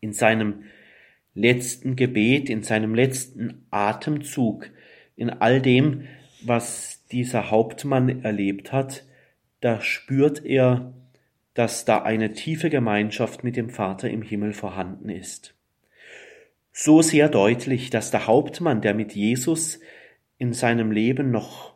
In 0.00 0.12
seinem 0.12 0.64
letzten 1.34 1.96
Gebet, 1.96 2.50
in 2.50 2.62
seinem 2.62 2.94
letzten 2.94 3.66
Atemzug, 3.70 4.70
in 5.16 5.30
all 5.30 5.60
dem, 5.60 6.08
was 6.42 7.06
dieser 7.10 7.50
Hauptmann 7.50 8.22
erlebt 8.22 8.72
hat, 8.72 9.04
da 9.60 9.80
spürt 9.80 10.44
er, 10.44 10.92
dass 11.54 11.84
da 11.84 12.02
eine 12.02 12.32
tiefe 12.32 12.70
Gemeinschaft 12.70 13.44
mit 13.44 13.56
dem 13.56 13.70
Vater 13.70 14.10
im 14.10 14.22
Himmel 14.22 14.52
vorhanden 14.52 15.08
ist. 15.08 15.54
So 16.72 17.02
sehr 17.02 17.28
deutlich, 17.28 17.90
dass 17.90 18.10
der 18.10 18.26
Hauptmann, 18.26 18.80
der 18.80 18.94
mit 18.94 19.14
Jesus 19.14 19.78
in 20.38 20.54
seinem 20.54 20.90
Leben 20.90 21.30
noch 21.30 21.74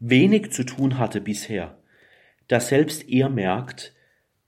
wenig 0.00 0.50
zu 0.50 0.64
tun 0.64 0.98
hatte 0.98 1.20
bisher, 1.20 1.78
dass 2.48 2.68
selbst 2.68 3.08
er 3.08 3.28
merkt, 3.28 3.94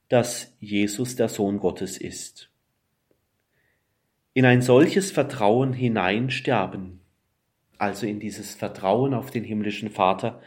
dass 0.09 0.57
Jesus 0.59 1.17
der 1.17 1.29
Sohn 1.29 1.59
Gottes 1.59 1.99
ist. 1.99 2.51
In 4.35 4.45
ein 4.45 4.63
solches 4.63 5.13
Vertrauen 5.13 5.73
hineinsterben, 5.73 7.01
also 7.79 8.05
in 8.05 8.19
dieses 8.19 8.57
Vertrauen 8.57 9.15
auf 9.15 9.31
den 9.31 9.45
himmlischen 9.45 9.91
Vater, 9.91 10.43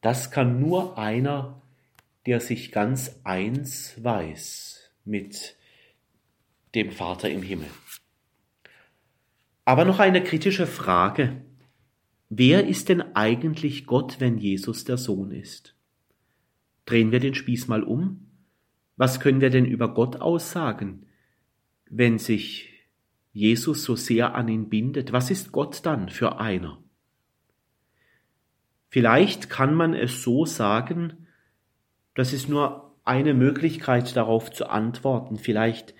das 0.00 0.32
kann 0.32 0.58
nur 0.58 0.98
einer, 0.98 1.62
der 2.26 2.40
sich 2.40 2.72
ganz 2.72 3.20
eins 3.22 4.02
weiß 4.02 4.90
mit 5.04 5.56
dem 6.74 6.90
Vater 6.90 7.30
im 7.30 7.42
Himmel. 7.42 7.68
Aber 9.64 9.84
noch 9.84 10.00
eine 10.00 10.24
kritische 10.24 10.66
Frage. 10.66 11.40
Wer 12.28 12.66
ist 12.66 12.88
denn 12.88 13.14
eigentlich 13.14 13.86
Gott, 13.86 14.18
wenn 14.18 14.38
Jesus 14.38 14.84
der 14.84 14.96
Sohn 14.96 15.30
ist? 15.30 15.76
Drehen 16.84 17.12
wir 17.12 17.20
den 17.20 17.34
Spieß 17.34 17.68
mal 17.68 17.84
um. 17.84 18.26
Was 18.96 19.20
können 19.20 19.40
wir 19.40 19.50
denn 19.50 19.64
über 19.66 19.94
Gott 19.94 20.16
aussagen, 20.16 21.06
wenn 21.88 22.18
sich 22.18 22.69
Jesus 23.32 23.84
so 23.84 23.96
sehr 23.96 24.34
an 24.34 24.48
ihn 24.48 24.68
bindet? 24.68 25.12
Was 25.12 25.30
ist 25.30 25.52
Gott 25.52 25.84
dann 25.84 26.08
für 26.08 26.40
einer? 26.40 26.78
Vielleicht 28.88 29.50
kann 29.50 29.74
man 29.74 29.94
es 29.94 30.22
so 30.22 30.44
sagen, 30.44 31.26
das 32.14 32.32
ist 32.32 32.48
nur 32.48 32.92
eine 33.04 33.34
Möglichkeit 33.34 34.16
darauf 34.16 34.50
zu 34.50 34.68
antworten. 34.68 35.36
Vielleicht 35.36 35.94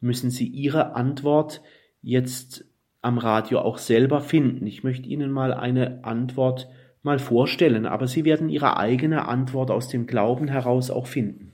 müssen 0.00 0.30
Sie 0.30 0.46
Ihre 0.46 0.94
Antwort 0.94 1.62
jetzt 2.00 2.64
am 3.02 3.18
Radio 3.18 3.60
auch 3.60 3.78
selber 3.78 4.20
finden. 4.20 4.66
Ich 4.66 4.84
möchte 4.84 5.08
Ihnen 5.08 5.30
mal 5.30 5.52
eine 5.52 6.04
Antwort 6.04 6.68
mal 7.02 7.18
vorstellen, 7.18 7.86
aber 7.86 8.06
Sie 8.06 8.24
werden 8.24 8.48
Ihre 8.48 8.76
eigene 8.76 9.26
Antwort 9.26 9.70
aus 9.70 9.88
dem 9.88 10.06
Glauben 10.06 10.48
heraus 10.48 10.90
auch 10.90 11.06
finden. 11.06 11.52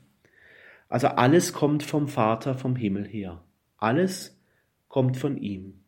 Also 0.88 1.08
alles 1.08 1.52
kommt 1.52 1.82
vom 1.82 2.08
Vater 2.08 2.54
vom 2.54 2.76
Himmel 2.76 3.06
her. 3.06 3.42
Alles 3.78 4.34
kommt 4.94 5.16
von 5.16 5.37
ihm. 5.38 5.80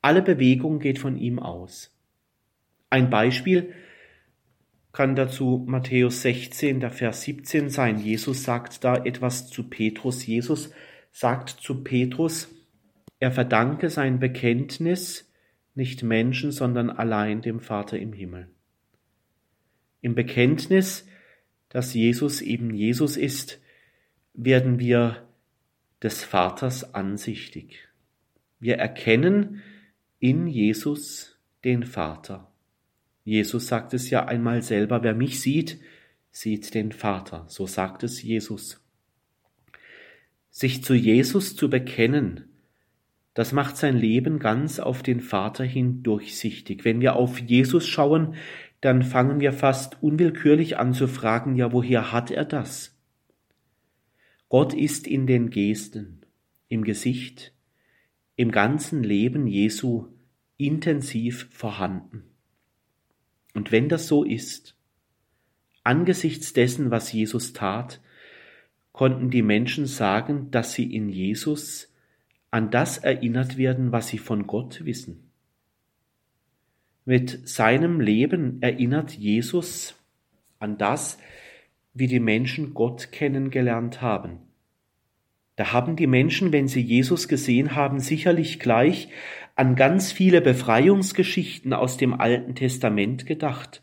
Alle 0.00 0.22
Bewegung 0.22 0.78
geht 0.78 1.00
von 1.00 1.16
ihm 1.16 1.40
aus. 1.40 1.92
Ein 2.88 3.10
Beispiel 3.10 3.74
kann 4.92 5.16
dazu 5.16 5.64
Matthäus 5.66 6.22
16, 6.22 6.78
der 6.78 6.92
Vers 6.92 7.22
17 7.22 7.70
sein. 7.70 7.98
Jesus 7.98 8.44
sagt 8.44 8.84
da 8.84 8.94
etwas 9.04 9.48
zu 9.48 9.68
Petrus. 9.68 10.24
Jesus 10.24 10.70
sagt 11.10 11.48
zu 11.48 11.82
Petrus, 11.82 12.54
er 13.18 13.32
verdanke 13.32 13.90
sein 13.90 14.20
Bekenntnis 14.20 15.28
nicht 15.74 16.04
Menschen, 16.04 16.52
sondern 16.52 16.90
allein 16.90 17.42
dem 17.42 17.58
Vater 17.58 17.98
im 17.98 18.12
Himmel. 18.12 18.48
Im 20.02 20.14
Bekenntnis, 20.14 21.04
dass 21.68 21.94
Jesus 21.94 22.42
eben 22.42 22.72
Jesus 22.72 23.16
ist, 23.16 23.60
werden 24.34 24.78
wir 24.78 25.26
des 26.00 26.22
Vaters 26.22 26.94
ansichtig. 26.94 27.83
Wir 28.64 28.78
erkennen 28.78 29.62
in 30.20 30.46
Jesus 30.46 31.38
den 31.66 31.82
Vater. 31.82 32.50
Jesus 33.22 33.66
sagt 33.66 33.92
es 33.92 34.08
ja 34.08 34.24
einmal 34.24 34.62
selber, 34.62 35.02
wer 35.02 35.14
mich 35.14 35.42
sieht, 35.42 35.82
sieht 36.30 36.72
den 36.72 36.90
Vater. 36.90 37.44
So 37.48 37.66
sagt 37.66 38.04
es 38.04 38.22
Jesus. 38.22 38.82
Sich 40.48 40.82
zu 40.82 40.94
Jesus 40.94 41.56
zu 41.56 41.68
bekennen, 41.68 42.48
das 43.34 43.52
macht 43.52 43.76
sein 43.76 43.98
Leben 43.98 44.38
ganz 44.38 44.80
auf 44.80 45.02
den 45.02 45.20
Vater 45.20 45.64
hin 45.64 46.02
durchsichtig. 46.02 46.86
Wenn 46.86 47.02
wir 47.02 47.16
auf 47.16 47.38
Jesus 47.40 47.86
schauen, 47.86 48.34
dann 48.80 49.02
fangen 49.02 49.40
wir 49.40 49.52
fast 49.52 50.02
unwillkürlich 50.02 50.78
an 50.78 50.94
zu 50.94 51.06
fragen, 51.06 51.54
ja, 51.54 51.70
woher 51.70 52.12
hat 52.12 52.30
er 52.30 52.46
das? 52.46 52.98
Gott 54.48 54.72
ist 54.72 55.06
in 55.06 55.26
den 55.26 55.50
Gesten, 55.50 56.22
im 56.68 56.82
Gesicht, 56.82 57.53
im 58.36 58.50
ganzen 58.50 59.02
Leben 59.02 59.46
Jesu 59.46 60.08
intensiv 60.56 61.48
vorhanden. 61.50 62.24
Und 63.54 63.72
wenn 63.72 63.88
das 63.88 64.08
so 64.08 64.24
ist, 64.24 64.76
angesichts 65.84 66.52
dessen, 66.52 66.90
was 66.90 67.12
Jesus 67.12 67.52
tat, 67.52 68.00
konnten 68.92 69.30
die 69.30 69.42
Menschen 69.42 69.86
sagen, 69.86 70.50
dass 70.50 70.72
sie 70.72 70.94
in 70.94 71.08
Jesus 71.08 71.92
an 72.50 72.70
das 72.70 72.98
erinnert 72.98 73.56
werden, 73.56 73.92
was 73.92 74.08
sie 74.08 74.18
von 74.18 74.46
Gott 74.46 74.84
wissen. 74.84 75.30
Mit 77.04 77.48
seinem 77.48 78.00
Leben 78.00 78.62
erinnert 78.62 79.12
Jesus 79.12 79.96
an 80.58 80.78
das, 80.78 81.18
wie 81.92 82.06
die 82.06 82.20
Menschen 82.20 82.72
Gott 82.72 83.12
kennengelernt 83.12 84.00
haben. 84.00 84.38
Da 85.56 85.72
haben 85.72 85.96
die 85.96 86.06
Menschen, 86.06 86.52
wenn 86.52 86.66
sie 86.66 86.80
Jesus 86.80 87.28
gesehen 87.28 87.76
haben, 87.76 88.00
sicherlich 88.00 88.58
gleich 88.58 89.08
an 89.54 89.76
ganz 89.76 90.10
viele 90.10 90.40
Befreiungsgeschichten 90.40 91.72
aus 91.72 91.96
dem 91.96 92.12
Alten 92.12 92.54
Testament 92.54 93.24
gedacht. 93.24 93.82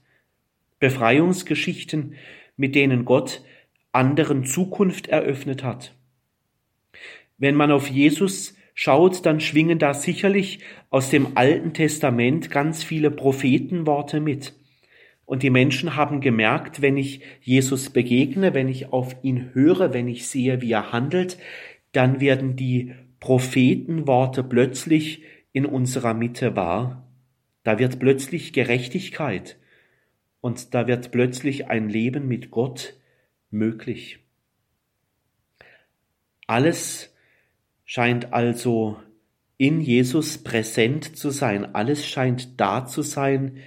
Befreiungsgeschichten, 0.79 2.15
mit 2.57 2.75
denen 2.75 3.05
Gott 3.05 3.43
anderen 3.93 4.45
Zukunft 4.45 5.07
eröffnet 5.07 5.63
hat. 5.63 5.95
Wenn 7.37 7.55
man 7.55 7.71
auf 7.71 7.87
Jesus 7.87 8.55
schaut, 8.73 9.25
dann 9.25 9.39
schwingen 9.39 9.79
da 9.79 9.93
sicherlich 9.93 10.59
aus 10.89 11.09
dem 11.09 11.37
Alten 11.37 11.73
Testament 11.73 12.51
ganz 12.51 12.83
viele 12.83 13.11
Prophetenworte 13.11 14.19
mit. 14.19 14.53
Und 15.31 15.43
die 15.43 15.49
Menschen 15.49 15.95
haben 15.95 16.19
gemerkt, 16.19 16.81
wenn 16.81 16.97
ich 16.97 17.21
Jesus 17.39 17.89
begegne, 17.89 18.53
wenn 18.53 18.67
ich 18.67 18.91
auf 18.91 19.15
ihn 19.23 19.53
höre, 19.53 19.93
wenn 19.93 20.09
ich 20.09 20.27
sehe, 20.27 20.59
wie 20.59 20.73
er 20.73 20.91
handelt, 20.91 21.37
dann 21.93 22.19
werden 22.19 22.57
die 22.57 22.95
Prophetenworte 23.21 24.43
plötzlich 24.43 25.23
in 25.53 25.65
unserer 25.65 26.13
Mitte 26.13 26.57
wahr. 26.57 27.07
Da 27.63 27.79
wird 27.79 27.97
plötzlich 27.97 28.51
Gerechtigkeit 28.51 29.55
und 30.41 30.73
da 30.73 30.85
wird 30.85 31.13
plötzlich 31.13 31.67
ein 31.67 31.87
Leben 31.87 32.27
mit 32.27 32.51
Gott 32.51 32.95
möglich. 33.51 34.19
Alles 36.45 37.15
scheint 37.85 38.33
also 38.33 38.97
in 39.55 39.79
Jesus 39.79 40.39
präsent 40.39 41.15
zu 41.15 41.29
sein, 41.29 41.73
alles 41.73 42.05
scheint 42.05 42.59
da 42.59 42.85
zu 42.85 43.01
sein, 43.01 43.59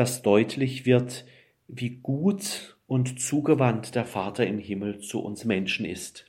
dass 0.00 0.22
deutlich 0.22 0.86
wird, 0.86 1.26
wie 1.68 1.90
gut 1.90 2.78
und 2.86 3.20
zugewandt 3.20 3.94
der 3.94 4.06
Vater 4.06 4.46
im 4.46 4.58
Himmel 4.58 5.00
zu 5.00 5.20
uns 5.20 5.44
Menschen 5.44 5.84
ist. 5.84 6.24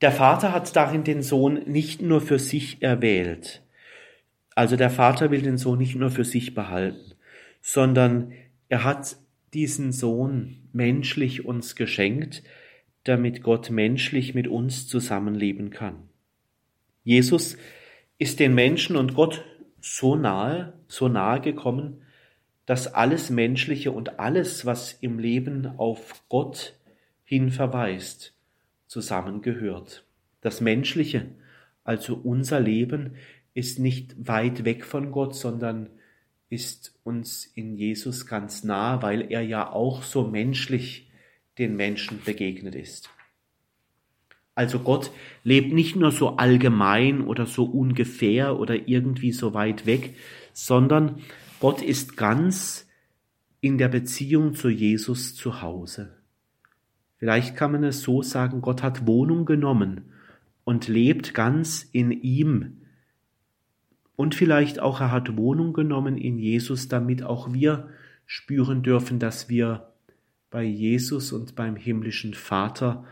Der 0.00 0.10
Vater 0.10 0.52
hat 0.52 0.74
darin 0.74 1.04
den 1.04 1.20
Sohn 1.20 1.62
nicht 1.66 2.00
nur 2.00 2.22
für 2.22 2.38
sich 2.38 2.82
erwählt, 2.82 3.60
also 4.54 4.76
der 4.76 4.88
Vater 4.88 5.30
will 5.30 5.42
den 5.42 5.58
Sohn 5.58 5.78
nicht 5.78 5.96
nur 5.96 6.10
für 6.10 6.24
sich 6.24 6.54
behalten, 6.54 7.12
sondern 7.60 8.32
er 8.70 8.82
hat 8.82 9.18
diesen 9.52 9.92
Sohn 9.92 10.66
menschlich 10.72 11.44
uns 11.44 11.76
geschenkt, 11.76 12.42
damit 13.02 13.42
Gott 13.42 13.68
menschlich 13.68 14.34
mit 14.34 14.48
uns 14.48 14.88
zusammenleben 14.88 15.68
kann. 15.68 16.08
Jesus 17.02 17.58
ist 18.16 18.40
den 18.40 18.54
Menschen 18.54 18.96
und 18.96 19.12
Gott 19.12 19.44
so 19.84 20.16
nahe, 20.16 20.72
so 20.94 21.08
nahe 21.08 21.40
gekommen, 21.40 22.02
dass 22.66 22.94
alles 22.94 23.30
Menschliche 23.30 23.92
und 23.92 24.18
alles, 24.18 24.64
was 24.64 24.92
im 24.92 25.18
Leben 25.18 25.66
auf 25.78 26.22
Gott 26.28 26.74
hin 27.24 27.50
verweist, 27.50 28.34
zusammengehört. 28.86 30.04
Das 30.40 30.60
Menschliche, 30.60 31.26
also 31.84 32.14
unser 32.14 32.60
Leben, 32.60 33.16
ist 33.54 33.78
nicht 33.78 34.14
weit 34.26 34.64
weg 34.64 34.84
von 34.84 35.12
Gott, 35.12 35.34
sondern 35.34 35.90
ist 36.48 36.98
uns 37.04 37.44
in 37.44 37.76
Jesus 37.76 38.26
ganz 38.26 38.64
nah, 38.64 39.02
weil 39.02 39.30
er 39.30 39.42
ja 39.42 39.70
auch 39.70 40.02
so 40.02 40.26
menschlich 40.26 41.10
den 41.58 41.76
Menschen 41.76 42.22
begegnet 42.24 42.74
ist. 42.74 43.10
Also 44.54 44.78
Gott 44.78 45.10
lebt 45.42 45.72
nicht 45.72 45.96
nur 45.96 46.12
so 46.12 46.36
allgemein 46.36 47.22
oder 47.22 47.46
so 47.46 47.64
ungefähr 47.64 48.58
oder 48.58 48.88
irgendwie 48.88 49.32
so 49.32 49.52
weit 49.52 49.86
weg, 49.86 50.14
sondern 50.52 51.20
Gott 51.60 51.82
ist 51.82 52.16
ganz 52.16 52.88
in 53.60 53.78
der 53.78 53.88
Beziehung 53.88 54.54
zu 54.54 54.68
Jesus 54.68 55.34
zu 55.34 55.62
Hause. 55.62 56.16
Vielleicht 57.16 57.56
kann 57.56 57.72
man 57.72 57.84
es 57.84 58.02
so 58.02 58.22
sagen, 58.22 58.60
Gott 58.60 58.82
hat 58.82 59.06
Wohnung 59.06 59.44
genommen 59.44 60.02
und 60.64 60.88
lebt 60.88 61.34
ganz 61.34 61.88
in 61.90 62.10
ihm. 62.10 62.82
Und 64.16 64.34
vielleicht 64.34 64.78
auch 64.80 65.00
er 65.00 65.10
hat 65.10 65.36
Wohnung 65.36 65.72
genommen 65.72 66.16
in 66.16 66.38
Jesus, 66.38 66.88
damit 66.88 67.22
auch 67.22 67.52
wir 67.52 67.88
spüren 68.26 68.82
dürfen, 68.82 69.18
dass 69.18 69.48
wir 69.48 69.92
bei 70.50 70.62
Jesus 70.62 71.32
und 71.32 71.56
beim 71.56 71.76
himmlischen 71.76 72.34
Vater 72.34 73.04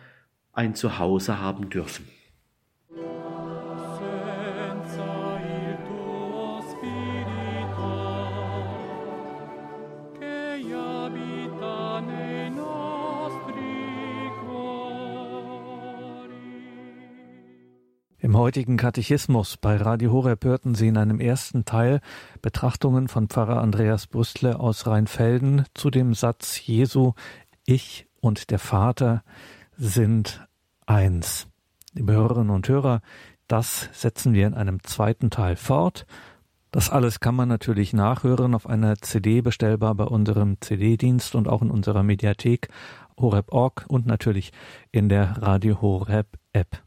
ein 0.52 0.74
Zuhause 0.74 1.40
haben 1.40 1.70
dürfen. 1.70 2.06
Im 18.18 18.38
heutigen 18.38 18.76
Katechismus 18.76 19.56
bei 19.56 19.76
Radio 19.76 20.12
Horeb 20.12 20.44
hörten 20.44 20.74
Sie 20.76 20.86
in 20.86 20.96
einem 20.96 21.18
ersten 21.18 21.64
Teil 21.64 22.00
Betrachtungen 22.40 23.08
von 23.08 23.28
Pfarrer 23.28 23.60
Andreas 23.60 24.06
Brüstle 24.06 24.60
aus 24.60 24.86
Rheinfelden 24.86 25.64
zu 25.74 25.90
dem 25.90 26.14
Satz 26.14 26.64
Jesu, 26.64 27.14
ich 27.66 28.06
und 28.20 28.50
der 28.50 28.60
Vater 28.60 29.24
sind 29.76 30.46
eins. 30.86 31.48
Liebe 31.94 32.12
Hörerinnen 32.12 32.50
und 32.50 32.68
Hörer, 32.68 33.00
das 33.48 33.88
setzen 33.92 34.32
wir 34.32 34.46
in 34.46 34.54
einem 34.54 34.82
zweiten 34.82 35.30
Teil 35.30 35.56
fort. 35.56 36.06
Das 36.70 36.88
alles 36.88 37.20
kann 37.20 37.34
man 37.34 37.48
natürlich 37.48 37.92
nachhören 37.92 38.54
auf 38.54 38.66
einer 38.66 38.96
CD 38.96 39.42
bestellbar 39.42 39.94
bei 39.94 40.04
unserem 40.04 40.58
CD-Dienst 40.60 41.34
und 41.34 41.48
auch 41.48 41.60
in 41.60 41.70
unserer 41.70 42.02
Mediathek 42.02 42.68
horeb.org 43.20 43.84
und 43.88 44.06
natürlich 44.06 44.52
in 44.90 45.08
der 45.10 45.42
Radio 45.42 45.82
Horeb 45.82 46.38
App. 46.52 46.82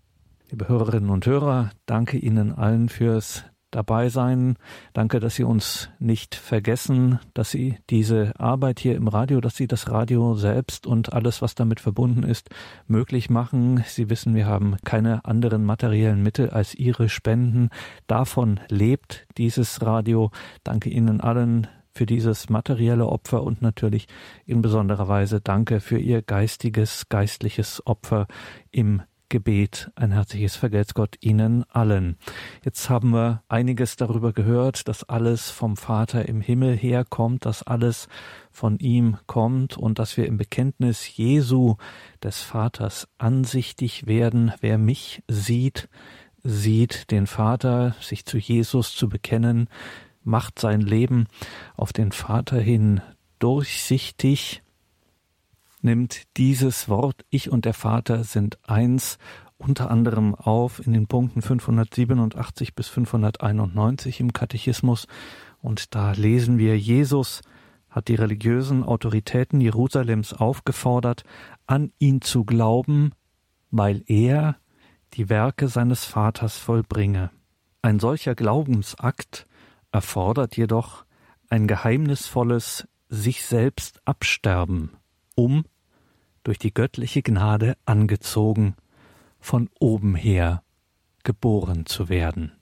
Liebe 0.50 0.68
Hörerinnen 0.68 1.10
und 1.10 1.26
Hörer, 1.26 1.70
danke 1.86 2.18
Ihnen 2.18 2.52
allen 2.52 2.90
fürs 2.90 3.44
dabei 3.72 4.10
sein. 4.10 4.58
Danke, 4.94 5.20
dass 5.20 5.36
Sie 5.36 5.44
uns 5.44 5.90
nicht 6.00 6.36
vergessen, 6.36 7.20
dass 7.34 7.52
Sie 7.52 7.78
diese 7.90 8.34
Arbeit 8.40 8.80
hier 8.80 8.96
im 8.96 9.08
Radio, 9.08 9.42
dass 9.42 9.56
Sie 9.56 9.68
das 9.68 9.90
Radio 9.90 10.36
selbst 10.36 10.88
und 10.88 11.14
alles, 11.14 11.42
was 11.42 11.56
damit 11.56 11.80
verbunden 11.80 12.24
ist, 12.24 12.50
möglich 12.88 13.30
machen. 13.30 13.84
Sie 13.88 14.10
wissen, 14.10 14.36
wir 14.36 14.46
haben 14.46 14.78
keine 14.86 15.26
anderen 15.26 15.66
materiellen 15.66 16.24
Mittel 16.24 16.50
als 16.50 16.76
Ihre 16.76 17.10
Spenden. 17.10 17.70
Davon 18.08 18.60
lebt 18.70 19.28
dieses 19.38 19.82
Radio. 19.82 20.32
Danke 20.64 20.90
Ihnen 20.90 21.22
allen 21.22 21.68
für 21.96 22.06
dieses 22.06 22.50
materielle 22.50 23.08
Opfer 23.08 23.44
und 23.44 23.62
natürlich 23.62 24.08
in 24.46 24.62
besonderer 24.62 25.08
Weise 25.08 25.40
danke 25.40 25.80
für 25.80 25.98
Ihr 25.98 26.22
geistiges, 26.22 27.08
geistliches 27.08 27.86
Opfer 27.88 28.28
im 28.72 29.02
Gebet. 29.30 29.92
Ein 29.96 30.12
herzliches 30.12 30.56
Vergelt's 30.56 30.94
Gott 30.94 31.16
Ihnen 31.22 31.64
allen. 31.70 32.18
Jetzt 32.64 32.90
haben 32.90 33.12
wir 33.12 33.44
einiges 33.48 33.96
darüber 33.96 34.34
gehört, 34.34 34.88
dass 34.88 35.04
alles 35.04 35.50
vom 35.50 35.78
Vater 35.78 36.28
im 36.28 36.42
Himmel 36.42 36.76
herkommt, 36.76 37.46
dass 37.46 37.64
alles 37.64 38.08
von 38.52 38.78
ihm 38.80 39.18
kommt 39.28 39.78
und 39.78 40.00
dass 40.00 40.18
wir 40.18 40.28
im 40.28 40.38
Bekenntnis 40.38 41.18
Jesu 41.18 41.76
des 42.24 42.42
Vaters 42.42 43.08
ansichtig 43.18 44.08
werden. 44.08 44.54
Wer 44.62 44.78
mich 44.78 45.24
sieht, 45.28 45.90
sieht 46.44 47.12
den 47.12 47.28
Vater, 47.28 47.96
sich 48.00 48.26
zu 48.26 48.38
Jesus 48.38 48.96
zu 48.96 49.10
bekennen, 49.10 49.68
macht 50.24 50.60
sein 50.60 50.82
Leben 50.82 51.28
auf 51.76 51.94
den 51.94 52.12
Vater 52.12 52.60
hin 52.60 53.02
durchsichtig 53.40 54.62
nimmt 55.86 56.24
dieses 56.36 56.90
Wort 56.90 57.24
Ich 57.30 57.50
und 57.50 57.64
der 57.64 57.74
Vater 57.74 58.26
sind 58.26 58.58
eins 58.68 59.18
unter 59.58 59.90
anderem 59.90 60.36
auf 60.36 60.86
in 60.86 60.92
den 60.92 61.08
Punkten 61.08 61.42
587 61.42 62.76
bis 62.76 62.90
591 62.90 64.20
im 64.20 64.34
Katechismus 64.34 65.08
und 65.62 65.96
da 65.96 66.12
lesen 66.12 66.58
wir 66.58 66.78
Jesus 66.78 67.42
hat 67.90 68.10
die 68.10 68.16
religiösen 68.16 68.84
Autoritäten 68.84 69.62
Jerusalems 69.62 70.34
aufgefordert, 70.34 71.24
an 71.66 71.94
ihn 71.98 72.20
zu 72.20 72.44
glauben, 72.44 73.14
weil 73.72 74.04
er 74.08 74.58
die 75.14 75.30
Werke 75.30 75.70
seines 75.70 76.04
Vaters 76.04 76.58
vollbringe. 76.58 77.32
Ein 77.82 78.00
solcher 78.00 78.36
Glaubensakt 78.36 79.48
erfordert 79.94 80.58
jedoch 80.58 81.06
ein 81.48 81.68
geheimnisvolles 81.68 82.86
sich 83.08 83.46
selbst 83.46 84.02
absterben, 84.04 84.92
um 85.36 85.64
durch 86.46 86.60
die 86.60 86.74
göttliche 86.74 87.22
Gnade 87.22 87.76
angezogen, 87.86 88.76
von 89.42 89.70
oben 89.80 90.16
her 90.16 90.64
geboren 91.24 91.86
zu 91.86 92.08
werden. 92.08 92.55